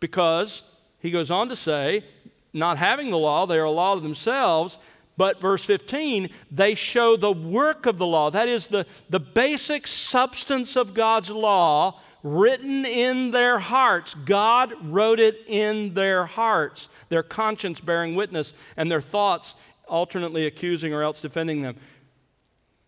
[0.00, 0.62] Because
[1.00, 2.04] he goes on to say,
[2.52, 4.78] not having the law, they are a law to themselves,
[5.16, 8.30] but verse 15, they show the work of the law.
[8.30, 14.14] That is the, the basic substance of God's law written in their hearts.
[14.14, 19.56] God wrote it in their hearts, their conscience bearing witness, and their thoughts
[19.88, 21.76] alternately accusing or else defending them.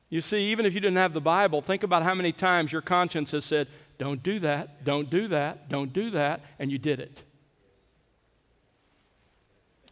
[0.09, 2.83] You see, even if you didn't have the Bible, think about how many times your
[2.83, 3.69] conscience has said,
[4.01, 7.23] Don't do that, don't do that, don't do that, and you did it.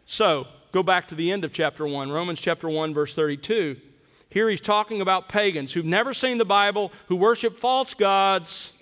[0.07, 3.77] So, go back to the end of chapter 1, Romans chapter 1, verse 32.
[4.31, 8.73] Here he's talking about pagans who've never seen the Bible, who worship false gods.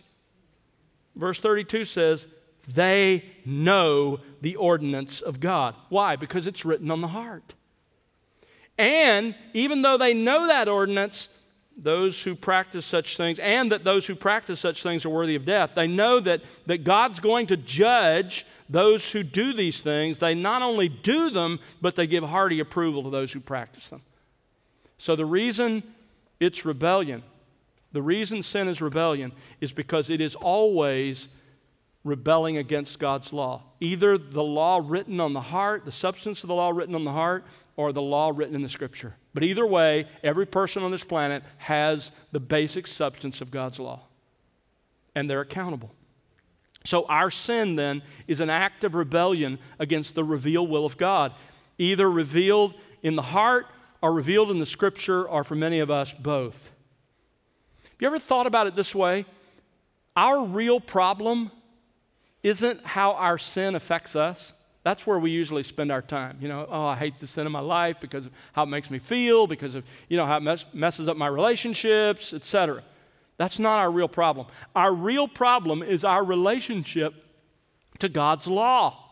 [1.17, 2.29] Verse 32 says,
[2.69, 5.75] they know the ordinance of God.
[5.89, 6.15] Why?
[6.15, 7.55] Because it's written on the heart.
[8.79, 11.29] And even though they know that ordinance,
[11.77, 15.45] those who practice such things, and that those who practice such things are worthy of
[15.45, 20.35] death, they know that, that God's going to judge those who do these things, they
[20.35, 24.03] not only do them, but they give hearty approval to those who practice them.
[24.99, 25.83] So the reason
[26.41, 27.23] it's rebellion,
[27.93, 31.29] the reason sin is rebellion, is because it is always
[32.05, 33.62] rebelling against God's law.
[33.81, 37.12] Either the law written on the heart, the substance of the law written on the
[37.12, 37.45] heart,
[37.77, 39.15] or the law written in the scripture.
[39.37, 44.05] But either way, every person on this planet has the basic substance of God's law,
[45.14, 45.92] and they're accountable.
[46.85, 51.35] So, our sin then is an act of rebellion against the revealed will of God,
[51.77, 52.72] either revealed
[53.03, 53.66] in the heart
[54.01, 56.72] or revealed in the scripture, or for many of us, both.
[57.83, 59.27] Have you ever thought about it this way?
[60.16, 61.51] Our real problem
[62.42, 64.55] isn't how our sin affects us.
[64.87, 66.38] That's where we usually spend our time.
[66.40, 68.88] You know, oh, I hate the sin of my life because of how it makes
[68.88, 72.85] me feel, because of, you know, how it mess- messes up my relationships, etc.
[73.37, 74.46] That's not our real problem.
[74.77, 77.14] Our real problem is our relationship
[77.99, 79.03] to God's law.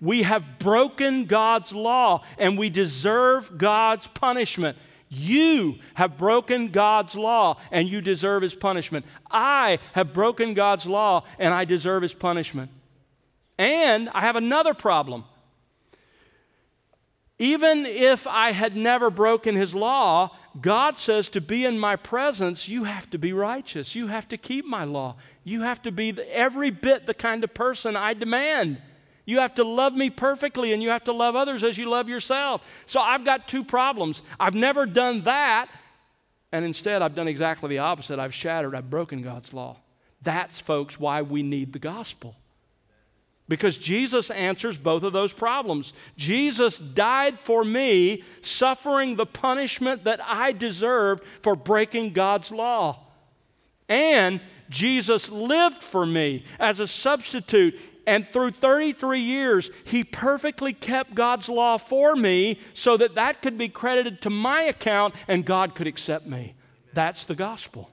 [0.00, 4.76] We have broken God's law and we deserve God's punishment.
[5.08, 9.06] You have broken God's law and you deserve his punishment.
[9.30, 12.72] I have broken God's law and I deserve his punishment.
[13.60, 15.24] And I have another problem.
[17.38, 22.70] Even if I had never broken his law, God says to be in my presence,
[22.70, 23.94] you have to be righteous.
[23.94, 25.16] You have to keep my law.
[25.44, 28.80] You have to be every bit the kind of person I demand.
[29.26, 32.08] You have to love me perfectly and you have to love others as you love
[32.08, 32.66] yourself.
[32.86, 34.22] So I've got two problems.
[34.40, 35.68] I've never done that,
[36.50, 38.18] and instead I've done exactly the opposite.
[38.18, 39.76] I've shattered, I've broken God's law.
[40.22, 42.36] That's, folks, why we need the gospel
[43.50, 45.92] because Jesus answers both of those problems.
[46.16, 53.00] Jesus died for me, suffering the punishment that I deserved for breaking God's law.
[53.88, 57.76] And Jesus lived for me as a substitute.
[58.06, 63.58] And through 33 years, he perfectly kept God's law for me so that that could
[63.58, 66.54] be credited to my account and God could accept me.
[66.94, 67.90] That's the gospel.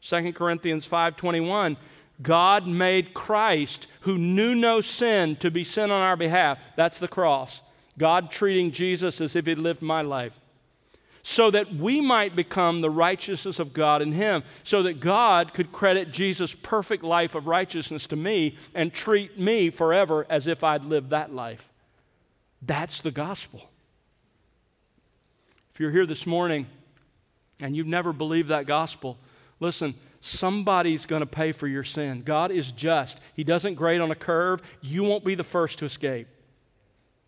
[0.00, 1.76] 2 Corinthians 5:21
[2.22, 6.58] God made Christ, who knew no sin, to be sin on our behalf.
[6.76, 7.62] That's the cross.
[7.98, 10.38] God treating Jesus as if he'd lived my life.
[11.22, 14.42] So that we might become the righteousness of God in him.
[14.64, 19.70] So that God could credit Jesus' perfect life of righteousness to me and treat me
[19.70, 21.68] forever as if I'd lived that life.
[22.62, 23.68] That's the gospel.
[25.72, 26.66] If you're here this morning
[27.60, 29.18] and you've never believed that gospel,
[29.60, 32.22] listen, somebody's going to pay for your sin.
[32.22, 33.18] God is just.
[33.34, 34.60] He doesn't grade on a curve.
[34.80, 36.28] You won't be the first to escape.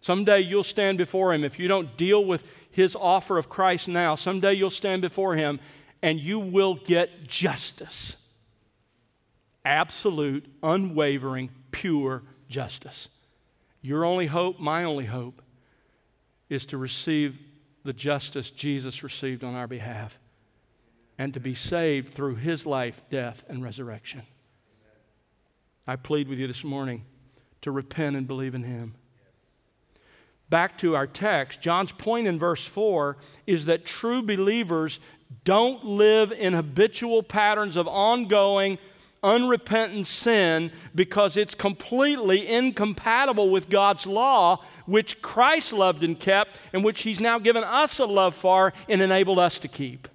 [0.00, 1.44] Someday you'll stand before Him.
[1.44, 5.60] If you don't deal with His offer of Christ now, someday you'll stand before Him
[6.02, 8.16] and you will get justice.
[9.64, 13.08] absolute, unwavering, pure justice.
[13.80, 15.40] Your only hope, my only hope,
[16.48, 17.38] is to receive
[17.84, 20.18] the justice Jesus received on our behalf
[21.18, 24.22] and to be saved through his life, death, and resurrection.
[25.86, 27.04] I plead with you this morning
[27.62, 28.94] to repent and believe in him.
[30.48, 35.00] Back to our text, John's point in verse 4 is that true believers
[35.44, 38.78] don't live in habitual patterns of ongoing,
[39.22, 46.84] unrepentant sin because it's completely incompatible with God's law, which Christ loved and kept, and
[46.84, 50.08] which He's now given us a love for and enabled us to keep.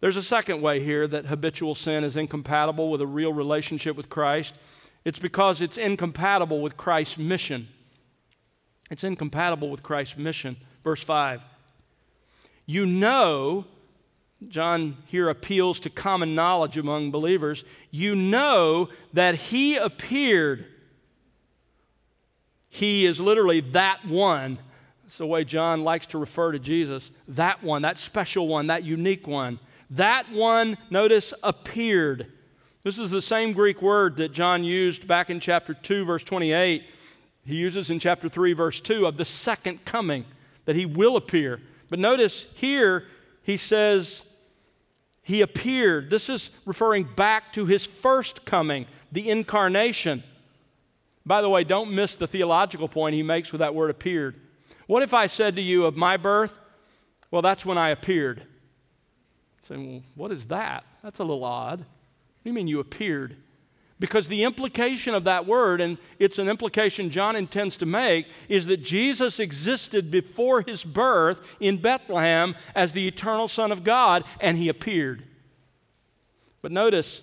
[0.00, 4.08] There's a second way here that habitual sin is incompatible with a real relationship with
[4.08, 4.54] Christ.
[5.04, 7.68] It's because it's incompatible with Christ's mission.
[8.90, 10.56] It's incompatible with Christ's mission.
[10.82, 11.42] Verse 5.
[12.66, 13.66] You know,
[14.48, 17.64] John here appeals to common knowledge among believers.
[17.90, 20.66] You know that he appeared.
[22.70, 24.58] He is literally that one.
[25.02, 27.10] That's the way John likes to refer to Jesus.
[27.28, 29.58] That one, that special one, that unique one.
[29.90, 32.30] That one, notice, appeared.
[32.84, 36.84] This is the same Greek word that John used back in chapter 2, verse 28.
[37.44, 40.24] He uses in chapter 3, verse 2 of the second coming,
[40.64, 41.60] that he will appear.
[41.88, 43.06] But notice here,
[43.42, 44.22] he says,
[45.22, 46.08] He appeared.
[46.08, 50.22] This is referring back to his first coming, the incarnation.
[51.26, 54.36] By the way, don't miss the theological point he makes with that word appeared.
[54.86, 56.58] What if I said to you of my birth?
[57.30, 58.42] Well, that's when I appeared.
[59.62, 60.84] Saying, well, what is that?
[61.02, 61.80] That's a little odd.
[61.80, 63.36] What do you mean you appeared?
[63.98, 68.64] Because the implication of that word, and it's an implication John intends to make, is
[68.66, 74.56] that Jesus existed before his birth in Bethlehem as the eternal Son of God, and
[74.56, 75.24] he appeared.
[76.62, 77.22] But notice,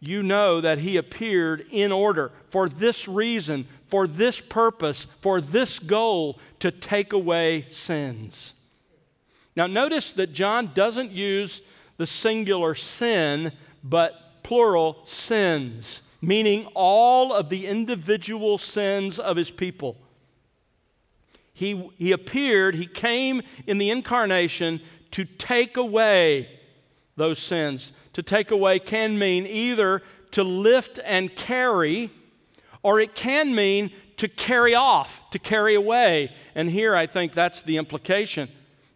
[0.00, 5.78] you know that he appeared in order for this reason, for this purpose, for this
[5.78, 8.54] goal to take away sins.
[9.56, 11.62] Now, notice that John doesn't use
[11.96, 19.96] the singular sin, but plural sins, meaning all of the individual sins of his people.
[21.52, 24.80] He, he appeared, he came in the incarnation
[25.12, 26.48] to take away
[27.16, 27.92] those sins.
[28.14, 32.10] To take away can mean either to lift and carry,
[32.82, 36.32] or it can mean to carry off, to carry away.
[36.56, 38.48] And here I think that's the implication.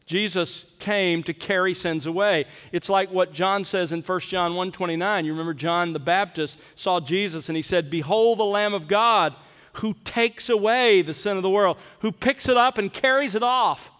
[0.09, 2.47] Jesus came to carry sins away.
[2.73, 5.27] It's like what John says in 1 John 1:29.
[5.27, 9.37] You remember John the Baptist saw Jesus and he said, "Behold the Lamb of God
[9.75, 13.42] who takes away the sin of the world, who picks it up and carries it
[13.42, 13.90] off."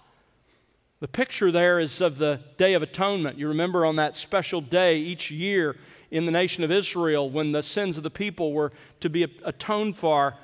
[1.01, 3.39] The picture there is of the Day of Atonement.
[3.39, 5.77] You remember on that special day each year
[6.11, 9.99] in the nation of Israel when the sins of the people were to be atoned
[9.99, 10.39] for,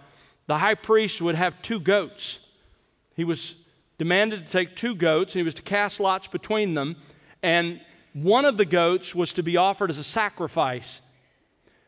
[0.47, 2.51] the high priest would have two goats.
[3.17, 3.64] He was
[3.99, 6.97] demanded to take two goats, and he was to cast lots between them.
[7.43, 7.81] And
[8.13, 11.01] one of the goats was to be offered as a sacrifice.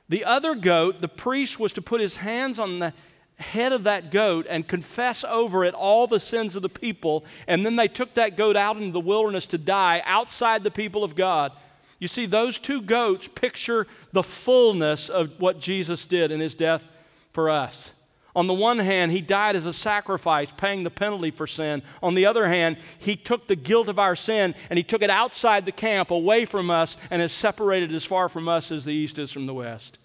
[0.09, 2.93] The other goat, the priest was to put his hands on the
[3.39, 7.25] head of that goat and confess over it all the sins of the people.
[7.47, 11.05] And then they took that goat out into the wilderness to die outside the people
[11.05, 11.53] of God.
[11.99, 16.87] You see, those two goats picture the fullness of what Jesus did in his death
[17.33, 17.93] for us.
[18.37, 21.83] On the one hand, he died as a sacrifice, paying the penalty for sin.
[22.03, 25.09] On the other hand, he took the guilt of our sin and he took it
[25.09, 28.93] outside the camp, away from us, and has separated as far from us as the
[28.93, 29.99] east is from the west.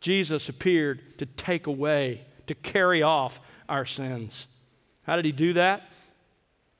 [0.00, 4.46] Jesus appeared to take away, to carry off our sins.
[5.04, 5.90] How did he do that?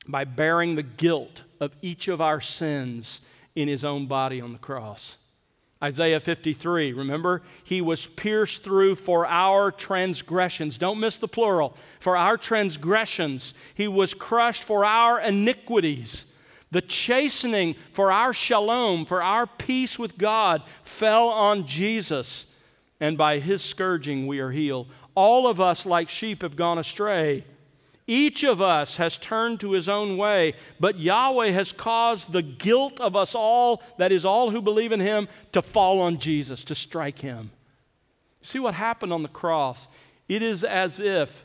[0.06, 3.22] By bearing the guilt of each of our sins
[3.54, 5.16] in his own body on the cross.
[5.82, 7.42] Isaiah 53, remember?
[7.64, 10.78] He was pierced through for our transgressions.
[10.78, 11.76] Don't miss the plural.
[11.98, 13.54] For our transgressions.
[13.74, 16.26] He was crushed for our iniquities.
[16.70, 22.56] The chastening for our shalom, for our peace with God, fell on Jesus.
[23.00, 24.88] And by his scourging we are healed.
[25.16, 27.44] All of us, like sheep, have gone astray.
[28.06, 33.00] Each of us has turned to his own way, but Yahweh has caused the guilt
[33.00, 36.74] of us all, that is, all who believe in him, to fall on Jesus, to
[36.74, 37.52] strike him.
[38.42, 39.86] See what happened on the cross?
[40.28, 41.44] It is as if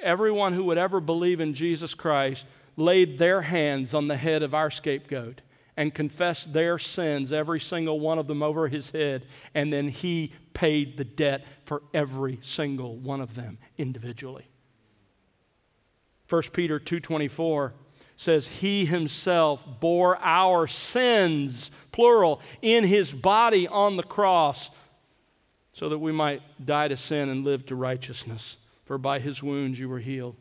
[0.00, 2.46] everyone who would ever believe in Jesus Christ
[2.76, 5.40] laid their hands on the head of our scapegoat
[5.76, 10.32] and confessed their sins, every single one of them, over his head, and then he
[10.54, 14.46] paid the debt for every single one of them individually.
[16.28, 17.72] 1 Peter 2:24
[18.16, 24.70] says, He Himself bore our sins, plural, in His body on the cross,
[25.72, 28.56] so that we might die to sin and live to righteousness.
[28.84, 30.36] For by His wounds you were healed.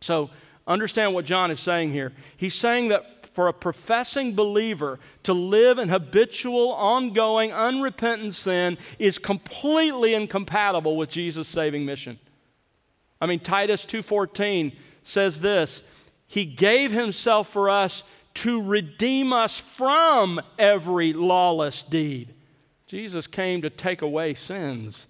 [0.00, 0.30] So,
[0.66, 2.12] understand what John is saying here.
[2.36, 9.18] He's saying that for a professing believer to live in habitual, ongoing, unrepentant sin is
[9.18, 12.18] completely incompatible with Jesus' saving mission.
[13.20, 15.82] I mean, Titus 2:14 says this,
[16.26, 18.02] he gave himself for us
[18.34, 22.34] to redeem us from every lawless deed.
[22.86, 25.06] Jesus came to take away sins.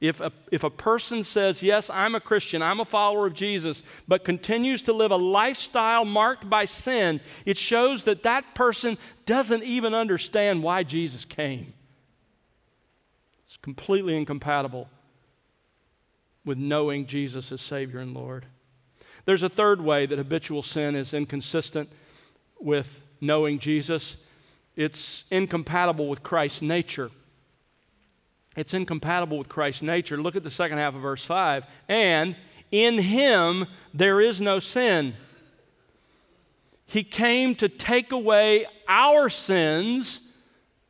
[0.00, 3.84] If a, if a person says, Yes, I'm a Christian, I'm a follower of Jesus,
[4.08, 9.62] but continues to live a lifestyle marked by sin, it shows that that person doesn't
[9.62, 11.72] even understand why Jesus came.
[13.44, 14.88] It's completely incompatible
[16.44, 18.46] with knowing Jesus as Savior and Lord.
[19.24, 21.88] There's a third way that habitual sin is inconsistent
[22.60, 24.16] with knowing Jesus
[24.76, 27.10] it's incompatible with Christ's nature.
[28.56, 30.16] It's incompatible with Christ's nature.
[30.16, 31.66] Look at the second half of verse 5.
[31.88, 32.36] And
[32.70, 35.14] in him there is no sin.
[36.86, 40.34] He came to take away our sins,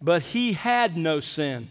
[0.00, 1.68] but he had no sin.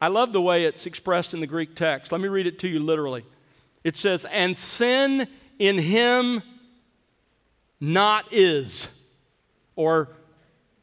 [0.00, 2.12] I love the way it's expressed in the Greek text.
[2.12, 3.24] Let me read it to you literally.
[3.84, 5.26] It says, And sin
[5.58, 6.42] in him
[7.80, 8.88] not is,
[9.76, 10.08] or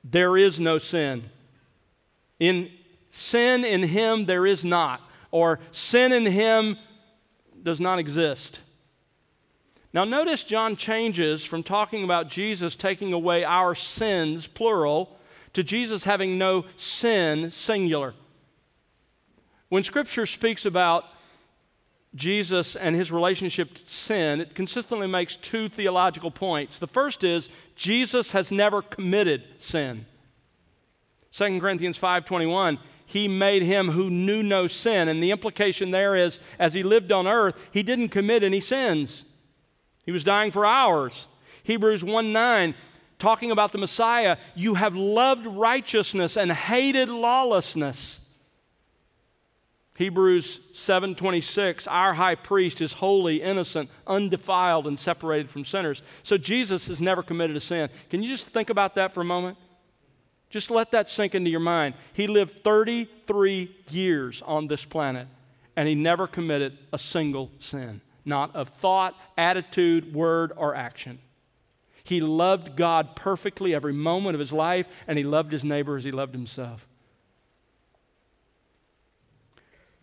[0.03, 1.24] there is no sin.
[2.39, 2.70] In
[3.16, 4.99] Sin in him there is not,
[5.32, 6.78] or sin in him
[7.63, 8.59] does not exist.
[9.93, 15.18] Now, notice John changes from talking about Jesus taking away our sins, plural,
[15.53, 18.13] to Jesus having no sin, singular.
[19.76, 21.03] When Scripture speaks about
[22.15, 26.80] Jesus and his relationship to sin, it consistently makes two theological points.
[26.80, 30.05] The first is Jesus has never committed sin.
[31.34, 35.09] 2 Corinthians 5:21 he made him who knew no sin.
[35.09, 39.26] And the implication there is, as he lived on earth, he didn't commit any sins.
[40.05, 41.28] He was dying for ours.
[41.63, 42.76] Hebrews 1 9,
[43.19, 48.21] talking about the Messiah, you have loved righteousness and hated lawlessness.
[49.95, 56.03] Hebrews 7:26 our high priest is holy, innocent, undefiled and separated from sinners.
[56.21, 57.89] So Jesus has never committed a sin.
[58.09, 59.57] Can you just think about that for a moment?
[60.49, 61.95] Just let that sink into your mind.
[62.13, 65.27] He lived 33 years on this planet
[65.75, 71.19] and he never committed a single sin, not of thought, attitude, word, or action.
[72.03, 76.03] He loved God perfectly every moment of his life and he loved his neighbor as
[76.03, 76.85] he loved himself.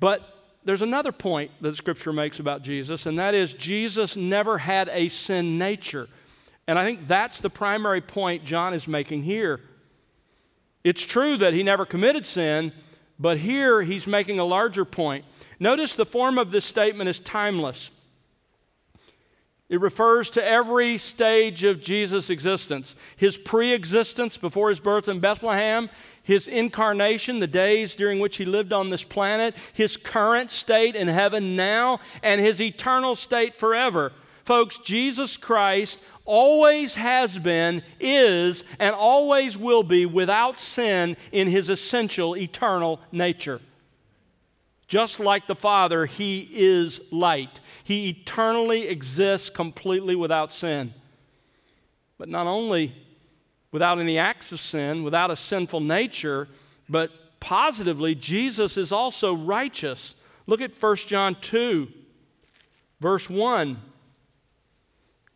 [0.02, 0.20] But
[0.64, 5.08] there's another point that Scripture makes about Jesus, and that is Jesus never had a
[5.08, 6.08] sin nature.
[6.66, 9.60] And I think that's the primary point John is making here.
[10.82, 12.72] It's true that he never committed sin,
[13.16, 15.24] but here he's making a larger point.
[15.60, 17.92] Notice the form of this statement is timeless.
[19.72, 25.18] It refers to every stage of Jesus' existence his pre existence before his birth in
[25.18, 25.88] Bethlehem,
[26.22, 31.08] his incarnation, the days during which he lived on this planet, his current state in
[31.08, 34.12] heaven now, and his eternal state forever.
[34.44, 41.70] Folks, Jesus Christ always has been, is, and always will be without sin in his
[41.70, 43.58] essential eternal nature.
[44.86, 47.60] Just like the Father, he is light.
[47.84, 50.94] He eternally exists completely without sin.
[52.18, 52.94] But not only
[53.72, 56.48] without any acts of sin, without a sinful nature,
[56.88, 57.10] but
[57.40, 60.14] positively, Jesus is also righteous.
[60.46, 61.88] Look at 1 John 2,
[63.00, 63.78] verse 1.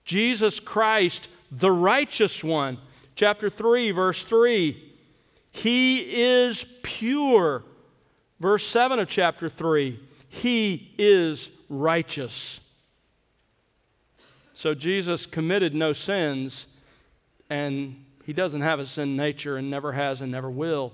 [0.04, 2.78] Jesus Christ, the righteous one.
[3.16, 4.94] Chapter 3, verse 3.
[5.50, 7.64] He is pure.
[8.38, 9.98] Verse 7 of chapter 3.
[10.28, 12.60] He is righteous.
[14.54, 16.66] So Jesus committed no sins,
[17.50, 20.92] and he doesn't have a sin nature and never has and never will.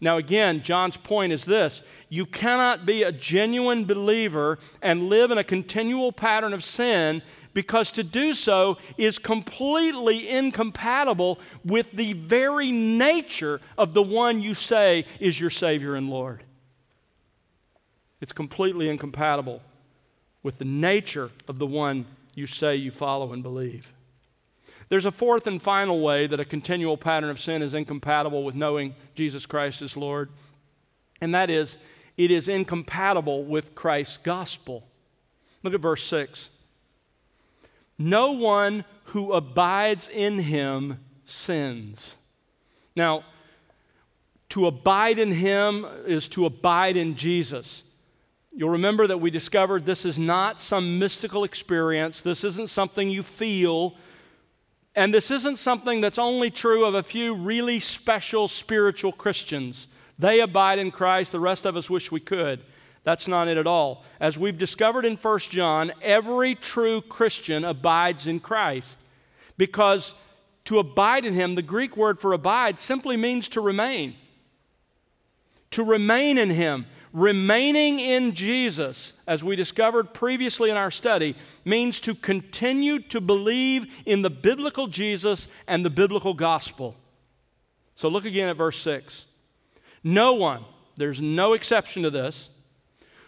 [0.00, 5.38] Now, again, John's point is this you cannot be a genuine believer and live in
[5.38, 12.70] a continual pattern of sin because to do so is completely incompatible with the very
[12.70, 16.44] nature of the one you say is your Savior and Lord.
[18.20, 19.62] It's completely incompatible
[20.42, 23.92] with the nature of the one you say you follow and believe.
[24.88, 28.54] There's a fourth and final way that a continual pattern of sin is incompatible with
[28.54, 30.30] knowing Jesus Christ as Lord,
[31.20, 31.78] and that is
[32.16, 34.86] it is incompatible with Christ's gospel.
[35.62, 36.50] Look at verse 6.
[37.98, 42.16] no one who abides in him sins.
[42.96, 43.24] Now,
[44.50, 47.84] to abide in him is to abide in Jesus.
[48.52, 52.20] You'll remember that we discovered this is not some mystical experience.
[52.20, 53.94] This isn't something you feel.
[54.94, 59.86] And this isn't something that's only true of a few really special spiritual Christians.
[60.18, 62.60] They abide in Christ, the rest of us wish we could.
[63.04, 64.04] That's not it at all.
[64.18, 68.98] As we've discovered in 1 John, every true Christian abides in Christ
[69.56, 70.14] because
[70.64, 74.16] to abide in Him, the Greek word for abide simply means to remain
[75.70, 76.86] to remain in Him.
[77.12, 81.34] Remaining in Jesus, as we discovered previously in our study,
[81.64, 86.96] means to continue to believe in the biblical Jesus and the biblical gospel.
[87.96, 89.26] So look again at verse 6.
[90.04, 90.64] No one,
[90.96, 92.48] there's no exception to this,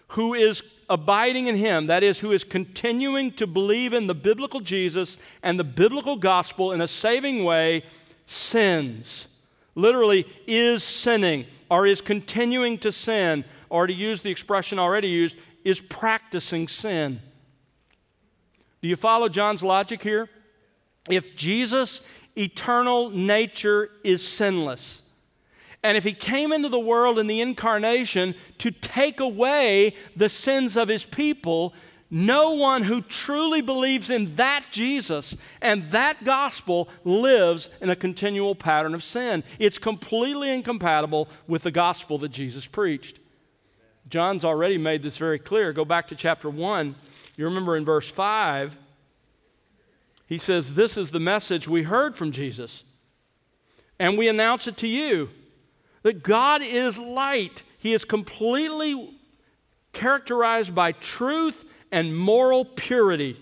[0.08, 4.60] who is abiding in Him, that is, who is continuing to believe in the biblical
[4.60, 7.82] Jesus and the biblical gospel in a saving way,
[8.26, 9.28] sins.
[9.74, 15.34] Literally, is sinning or is continuing to sin, or to use the expression already used,
[15.64, 17.18] is practicing sin.
[18.82, 20.28] Do you follow John's logic here?
[21.08, 22.02] If Jesus'
[22.36, 25.00] eternal nature is sinless,
[25.82, 30.76] and if he came into the world in the incarnation to take away the sins
[30.76, 31.72] of his people,
[32.10, 38.54] no one who truly believes in that Jesus and that gospel lives in a continual
[38.54, 39.42] pattern of sin.
[39.58, 43.18] It's completely incompatible with the gospel that Jesus preached.
[44.12, 45.72] John's already made this very clear.
[45.72, 46.94] Go back to chapter 1.
[47.38, 48.76] You remember in verse 5,
[50.26, 52.84] he says, This is the message we heard from Jesus,
[53.98, 55.30] and we announce it to you
[56.02, 57.62] that God is light.
[57.78, 59.18] He is completely
[59.94, 63.40] characterized by truth and moral purity.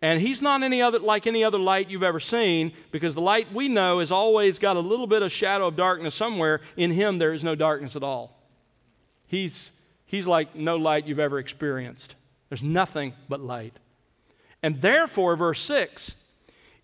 [0.00, 3.52] And he's not any other, like any other light you've ever seen, because the light
[3.52, 6.62] we know has always got a little bit of shadow of darkness somewhere.
[6.78, 8.39] In him, there is no darkness at all.
[9.30, 9.70] He's,
[10.06, 12.16] he's like no light you've ever experienced.
[12.48, 13.76] There's nothing but light.
[14.60, 16.16] And therefore, verse 6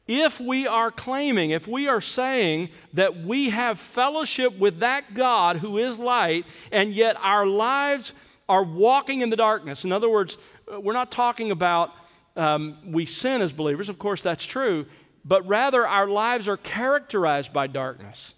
[0.07, 5.57] if we are claiming, if we are saying that we have fellowship with that God
[5.57, 8.12] who is light, and yet our lives
[8.49, 9.84] are walking in the darkness.
[9.84, 10.38] In other words,
[10.72, 11.90] uh, we're not talking about
[12.36, 14.86] um, we sin as believers, of course, that's true,
[15.24, 18.34] but rather our lives are characterized by darkness.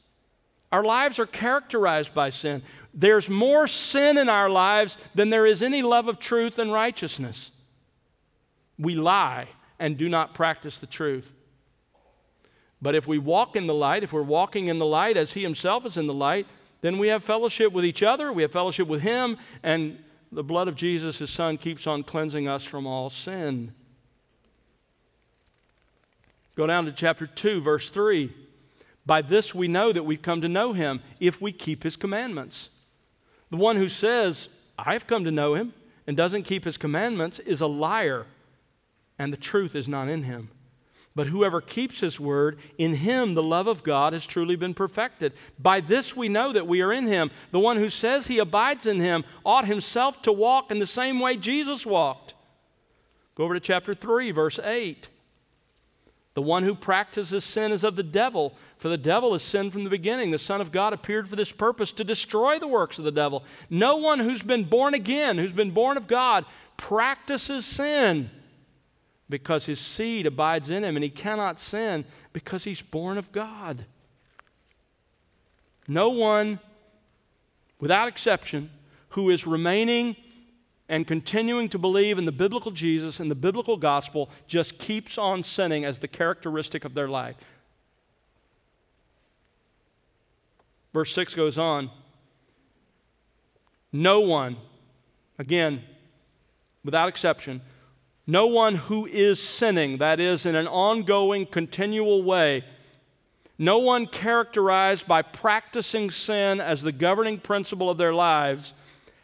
[0.73, 2.63] Our lives are characterized by sin.
[2.99, 7.53] There's more sin in our lives than there is any love of truth and righteousness.
[8.77, 9.47] We lie
[9.79, 11.31] and do not practice the truth.
[12.83, 15.45] But if we walk in the light, if we're walking in the light as He
[15.45, 16.49] Himself is in the light,
[16.81, 19.97] then we have fellowship with each other, we have fellowship with Him, and
[20.33, 23.73] the blood of Jesus, His Son, keeps on cleansing us from all sin.
[26.57, 28.33] Go down to chapter 2, verse 3.
[29.07, 32.71] By this we know that we've come to know Him if we keep His commandments.
[33.51, 35.75] The one who says, I've come to know Him,
[36.07, 38.27] and doesn't keep His commandments is a liar,
[39.19, 40.51] and the truth is not in him.
[41.19, 45.33] But whoever keeps his word, in him the love of God has truly been perfected.
[45.59, 47.33] By this we know that we are in him.
[47.51, 51.19] The one who says he abides in him ought himself to walk in the same
[51.19, 52.35] way Jesus walked.
[53.35, 55.09] Go over to chapter 3, verse 8.
[56.39, 59.83] The one who practices sin is of the devil, for the devil has sinned from
[59.83, 60.31] the beginning.
[60.31, 63.43] The Son of God appeared for this purpose to destroy the works of the devil.
[63.69, 66.45] No one who's been born again, who's been born of God,
[66.77, 68.31] practices sin
[69.29, 73.85] because his seed abides in him, and he cannot sin because he's born of God.
[75.89, 76.61] No one,
[77.81, 78.71] without exception,
[79.09, 80.15] who is remaining
[80.89, 85.43] and continuing to believe in the biblical Jesus and the biblical gospel just keeps on
[85.43, 87.37] sinning as the characteristic of their life.
[90.95, 91.91] Verse 6 goes on
[93.93, 94.57] No one,
[95.39, 95.83] again,
[96.85, 97.61] without exception,
[98.27, 102.65] no one who is sinning, that is, in an ongoing, continual way,
[103.59, 108.75] no one characterized by practicing sin as the governing principle of their lives,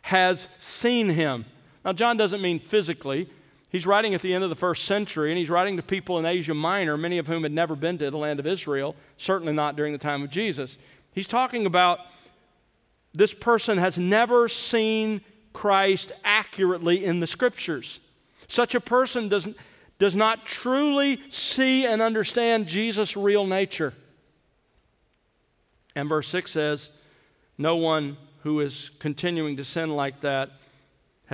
[0.02, 1.44] has seen him.
[1.84, 3.28] Now, John doesn't mean physically.
[3.70, 6.24] He's writing at the end of the first century, and he's writing to people in
[6.24, 9.76] Asia Minor, many of whom had never been to the land of Israel, certainly not
[9.76, 10.78] during the time of Jesus.
[11.12, 12.00] He's talking about
[13.12, 15.20] this person has never seen
[15.52, 18.00] Christ accurately in the scriptures.
[18.48, 19.48] Such a person does,
[19.98, 23.94] does not truly see and understand Jesus' real nature.
[25.94, 26.90] And verse 6 says,
[27.56, 30.50] No one who is continuing to sin like that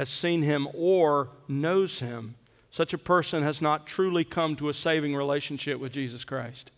[0.00, 2.34] has seen him or knows him.
[2.70, 6.70] such a person has not truly come to a saving relationship with Jesus Christ.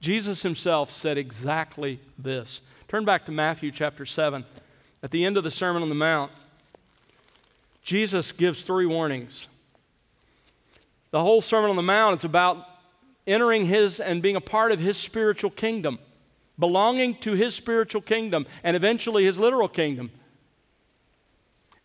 [0.00, 2.62] Jesus himself said exactly this.
[2.86, 4.44] Turn back to Matthew chapter 7.
[5.02, 6.30] At the end of the Sermon on the Mount,
[7.82, 9.48] Jesus gives three warnings.
[11.10, 12.64] The whole Sermon on the Mount is about
[13.26, 15.98] entering his and being a part of his spiritual kingdom,
[16.60, 20.12] belonging to his spiritual kingdom, and eventually his literal kingdom.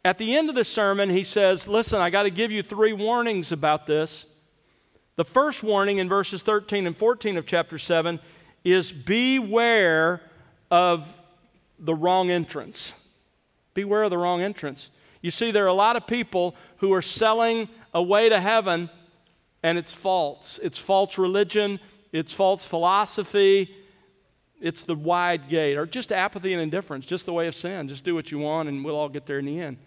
[0.06, 2.94] At the end of the sermon, he says, Listen, I got to give you three
[2.94, 4.26] warnings about this.
[5.18, 8.20] The first warning in verses 13 and 14 of chapter 7
[8.64, 10.22] is beware
[10.72, 11.22] of
[11.78, 12.94] the wrong entrance.
[13.74, 14.90] Beware of the wrong entrance.
[15.22, 18.90] You see, there are a lot of people who are selling a way to heaven,
[19.64, 20.60] and it's false.
[20.64, 21.82] It's false religion,
[22.14, 23.76] it's false philosophy,
[24.62, 27.90] it's the wide gate, or just apathy and indifference, just the way of sin.
[27.90, 29.78] Just do what you want, and we'll all get there in the end.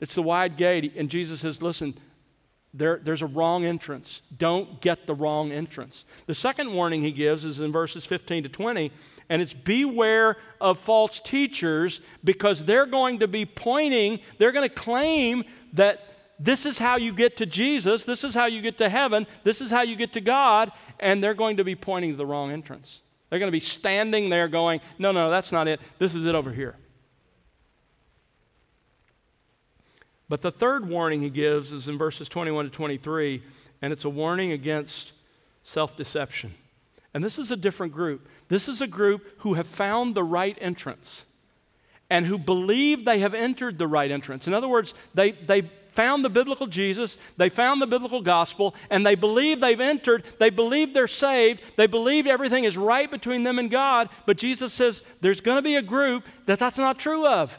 [0.00, 0.94] It's the wide gate.
[0.96, 1.94] And Jesus says, listen,
[2.74, 4.22] there, there's a wrong entrance.
[4.36, 6.04] Don't get the wrong entrance.
[6.26, 8.90] The second warning he gives is in verses 15 to 20,
[9.28, 14.74] and it's beware of false teachers because they're going to be pointing, they're going to
[14.74, 16.00] claim that
[16.40, 19.60] this is how you get to Jesus, this is how you get to heaven, this
[19.60, 22.50] is how you get to God, and they're going to be pointing to the wrong
[22.50, 23.02] entrance.
[23.30, 25.80] They're going to be standing there going, no, no, that's not it.
[25.98, 26.76] This is it over here.
[30.34, 33.40] But the third warning he gives is in verses 21 to 23,
[33.80, 35.12] and it's a warning against
[35.62, 36.52] self deception.
[37.14, 38.28] And this is a different group.
[38.48, 41.26] This is a group who have found the right entrance
[42.10, 44.48] and who believe they have entered the right entrance.
[44.48, 49.06] In other words, they, they found the biblical Jesus, they found the biblical gospel, and
[49.06, 53.60] they believe they've entered, they believe they're saved, they believe everything is right between them
[53.60, 57.24] and God, but Jesus says there's going to be a group that that's not true
[57.24, 57.56] of.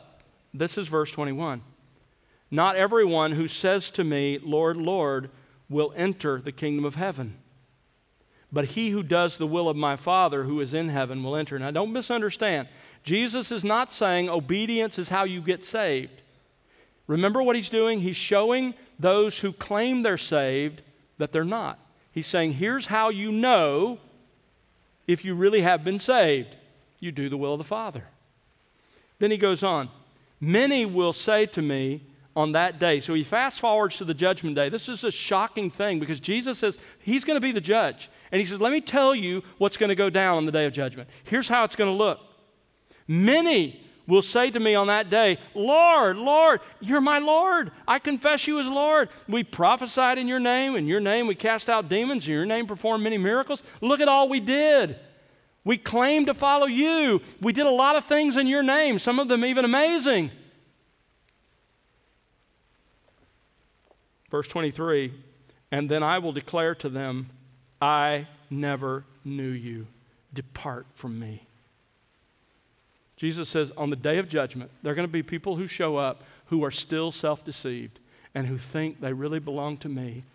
[0.54, 1.62] This is verse 21.
[2.52, 5.30] Not everyone who says to me, Lord, Lord,
[5.70, 7.38] will enter the kingdom of heaven.
[8.52, 11.58] But he who does the will of my Father who is in heaven will enter.
[11.60, 12.68] Now, don't misunderstand.
[13.04, 16.22] Jesus is not saying obedience is how you get saved.
[17.08, 18.00] Remember what he's doing?
[18.00, 20.82] He's showing those who claim they're saved
[21.18, 21.80] that they're not.
[22.12, 24.00] He's saying, here's how you know
[25.08, 26.56] if you really have been saved
[27.00, 28.06] you do the will of the Father.
[29.20, 29.90] Then he goes on,
[30.42, 32.02] Many will say to me,
[32.36, 33.00] on that day.
[33.00, 34.70] So he fast forwards to the judgment day.
[34.70, 38.10] This is a shocking thing because Jesus says he's going to be the judge.
[38.32, 40.66] And he says, Let me tell you what's going to go down on the day
[40.66, 41.10] of judgment.
[41.24, 42.20] Here's how it's going to look.
[43.08, 47.72] Many will say to me on that day, Lord, Lord, you're my Lord.
[47.88, 49.10] I confess you as Lord.
[49.28, 50.76] We prophesied in your name.
[50.76, 52.28] In your name, we cast out demons.
[52.28, 53.64] In your name, performed many miracles.
[53.82, 54.98] Look at all we did.
[55.64, 57.22] We claimed to follow you.
[57.42, 60.32] We did a lot of things in your name, some of them even amazing.
[64.36, 65.14] Verse 23
[65.72, 67.30] And then I will declare to them,
[67.82, 69.88] I never knew you.
[70.34, 71.44] Depart from me.
[73.16, 75.96] Jesus says, on the day of judgment, there are going to be people who show
[75.96, 78.02] up who are still self deceived
[78.34, 80.26] and who think they really belong to me.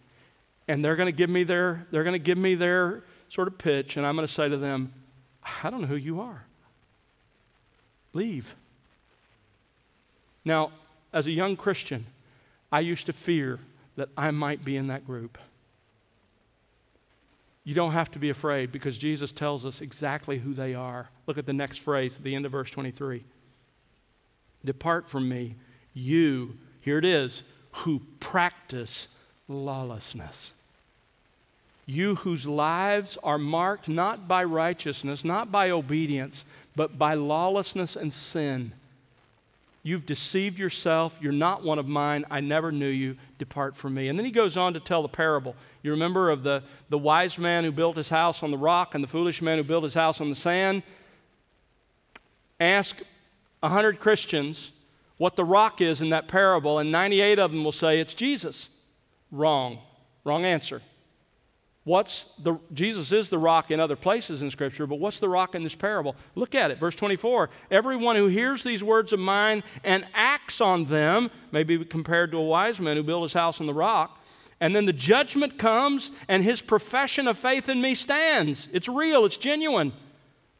[0.67, 3.59] And they're going to give me their, they're going to give me their sort of
[3.59, 4.95] pitch, and I'm going to say to them,
[5.63, 6.47] I don't know who you are.
[8.15, 8.55] Leave.
[10.43, 10.73] Now,
[11.13, 12.07] as a young Christian,
[12.73, 13.59] I used to fear
[13.97, 15.38] that I might be in that group.
[17.64, 21.11] You don't have to be afraid because Jesus tells us exactly who they are.
[21.26, 23.22] Look at the next phrase at the end of verse 23.
[24.64, 25.55] Depart from me,
[25.95, 29.09] you, here it is, who practice
[29.49, 30.53] lawlessness.
[31.86, 36.45] You whose lives are marked not by righteousness, not by obedience,
[36.76, 38.72] but by lawlessness and sin.
[39.83, 41.18] You've deceived yourself.
[41.20, 42.26] You're not one of mine.
[42.31, 43.16] I never knew you.
[43.39, 44.09] Depart from me.
[44.09, 45.57] And then he goes on to tell the parable.
[45.83, 49.03] You remember of the, the wise man who built his house on the rock and
[49.03, 50.83] the foolish man who built his house on the sand?
[52.59, 53.01] Ask
[53.61, 54.72] 100 Christians
[55.16, 58.70] what the rock is in that parable, and 98 of them will say it's Jesus.
[59.31, 59.78] Wrong.
[60.24, 60.83] Wrong answer.
[61.91, 65.57] What's the Jesus is the rock in other places in Scripture, but what's the rock
[65.57, 66.14] in this parable?
[66.36, 67.51] Look at it, verse 24.
[67.68, 72.38] Everyone who hears these words of mine and acts on them may be compared to
[72.38, 74.24] a wise man who built his house on the rock.
[74.61, 78.68] And then the judgment comes, and his profession of faith in me stands.
[78.72, 79.93] It's real, it's genuine.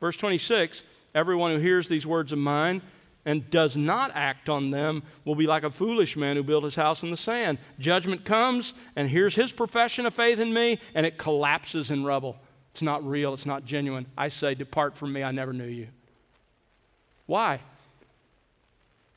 [0.01, 0.83] Verse 26
[1.15, 2.83] Everyone who hears these words of mine
[3.25, 6.77] and does not act on them will be like a foolish man who built his
[6.77, 7.59] house in the sand.
[7.79, 12.39] Judgment comes, and here's his profession of faith in me, and it collapses in rubble.
[12.73, 14.07] It's not real, it's not genuine.
[14.17, 15.89] I say, Depart from me, I never knew you.
[17.27, 17.61] Why?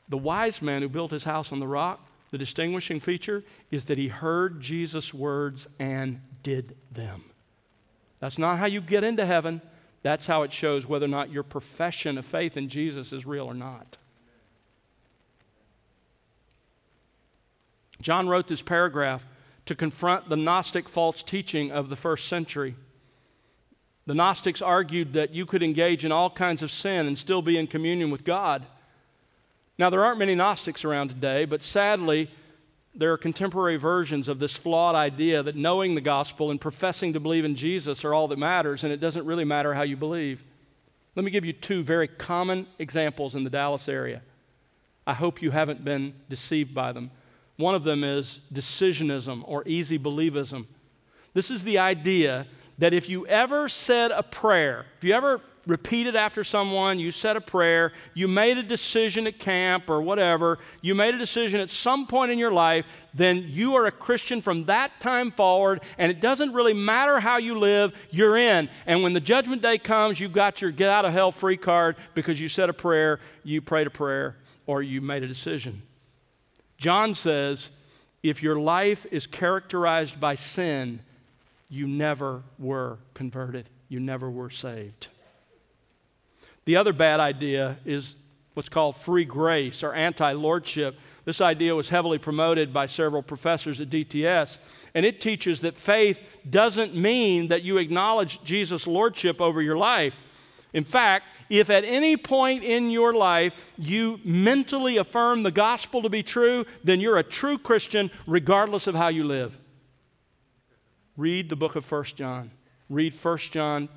[0.08, 2.00] The wise man who built his house on the rock,
[2.30, 7.24] the distinguishing feature is that he heard Jesus' words and did them.
[8.18, 9.62] That's not how you get into heaven.
[10.04, 13.46] That's how it shows whether or not your profession of faith in Jesus is real
[13.46, 13.96] or not.
[18.02, 19.26] John wrote this paragraph
[19.64, 22.76] to confront the Gnostic false teaching of the first century.
[24.06, 27.56] The Gnostics argued that you could engage in all kinds of sin and still be
[27.56, 28.66] in communion with God.
[29.78, 32.30] Now, there aren't many Gnostics around today, but sadly,
[32.94, 37.20] there are contemporary versions of this flawed idea that knowing the gospel and professing to
[37.20, 40.42] believe in Jesus are all that matters, and it doesn't really matter how you believe.
[41.16, 44.22] Let me give you two very common examples in the Dallas area.
[45.06, 47.10] I hope you haven't been deceived by them.
[47.56, 50.66] One of them is decisionism or easy believism.
[51.34, 52.46] This is the idea
[52.78, 57.36] that if you ever said a prayer, if you ever repeated after someone, you said
[57.36, 61.70] a prayer, you made a decision at camp or whatever, you made a decision at
[61.70, 66.10] some point in your life, then you are a Christian from that time forward, and
[66.10, 68.68] it doesn't really matter how you live, you're in.
[68.86, 71.96] And when the judgment day comes, you've got your get out of hell free card
[72.14, 74.36] because you said a prayer, you prayed a prayer,
[74.66, 75.82] or you made a decision.
[76.76, 77.70] John says,
[78.22, 81.00] if your life is characterized by sin,
[81.68, 83.68] you never were converted.
[83.88, 85.08] You never were saved.
[86.64, 88.16] The other bad idea is
[88.54, 90.98] what's called free grace or anti lordship.
[91.24, 94.58] This idea was heavily promoted by several professors at DTS,
[94.94, 100.16] and it teaches that faith doesn't mean that you acknowledge Jesus' lordship over your life.
[100.74, 106.10] In fact, if at any point in your life you mentally affirm the gospel to
[106.10, 109.56] be true, then you're a true Christian regardless of how you live.
[111.16, 112.50] Read the book of 1 John.
[112.90, 113.88] Read 1 John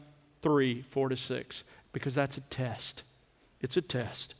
[0.41, 1.63] 3 4 to 6
[1.93, 3.03] because that's a test.
[3.61, 4.35] It's a test.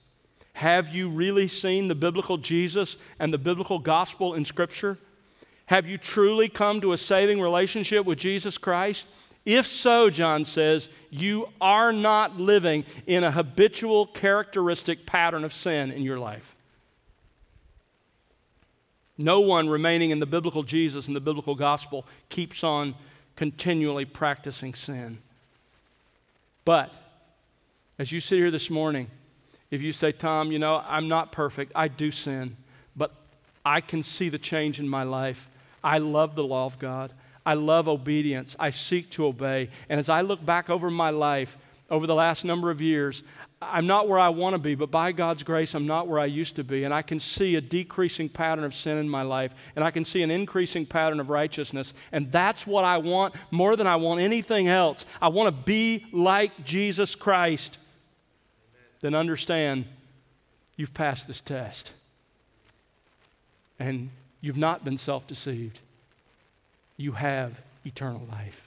[0.54, 4.98] Have you really seen the biblical Jesus and the biblical gospel in Scripture?
[5.68, 9.08] Have you truly come to a saving relationship with Jesus Christ?
[9.46, 15.92] If so, John says, you are not living in a habitual characteristic pattern of sin
[15.92, 16.56] in your life.
[19.18, 22.96] No one remaining in the biblical Jesus and the biblical gospel keeps on
[23.36, 25.20] continually practicing sin.
[26.66, 26.94] But
[28.00, 29.08] as you sit here this morning,
[29.72, 32.56] if you say, Tom, you know, I'm not perfect, I do sin,
[32.96, 33.12] but
[33.66, 35.48] I can see the change in my life.
[35.84, 37.12] I love the law of God.
[37.46, 38.56] I love obedience.
[38.60, 39.70] I seek to obey.
[39.90, 41.58] And as I look back over my life
[41.90, 43.24] over the last number of years,
[43.62, 46.26] I'm not where I want to be, but by God's grace, I'm not where I
[46.26, 46.84] used to be.
[46.84, 50.06] And I can see a decreasing pattern of sin in my life, and I can
[50.06, 51.94] see an increasing pattern of righteousness.
[52.12, 55.06] And that's what I want more than I want anything else.
[55.22, 57.80] I want to be like Jesus Christ
[59.02, 59.86] then understand
[60.76, 61.92] you've passed this test.
[63.80, 64.10] And
[64.42, 65.80] you've not been self deceived.
[66.98, 68.67] You have eternal life.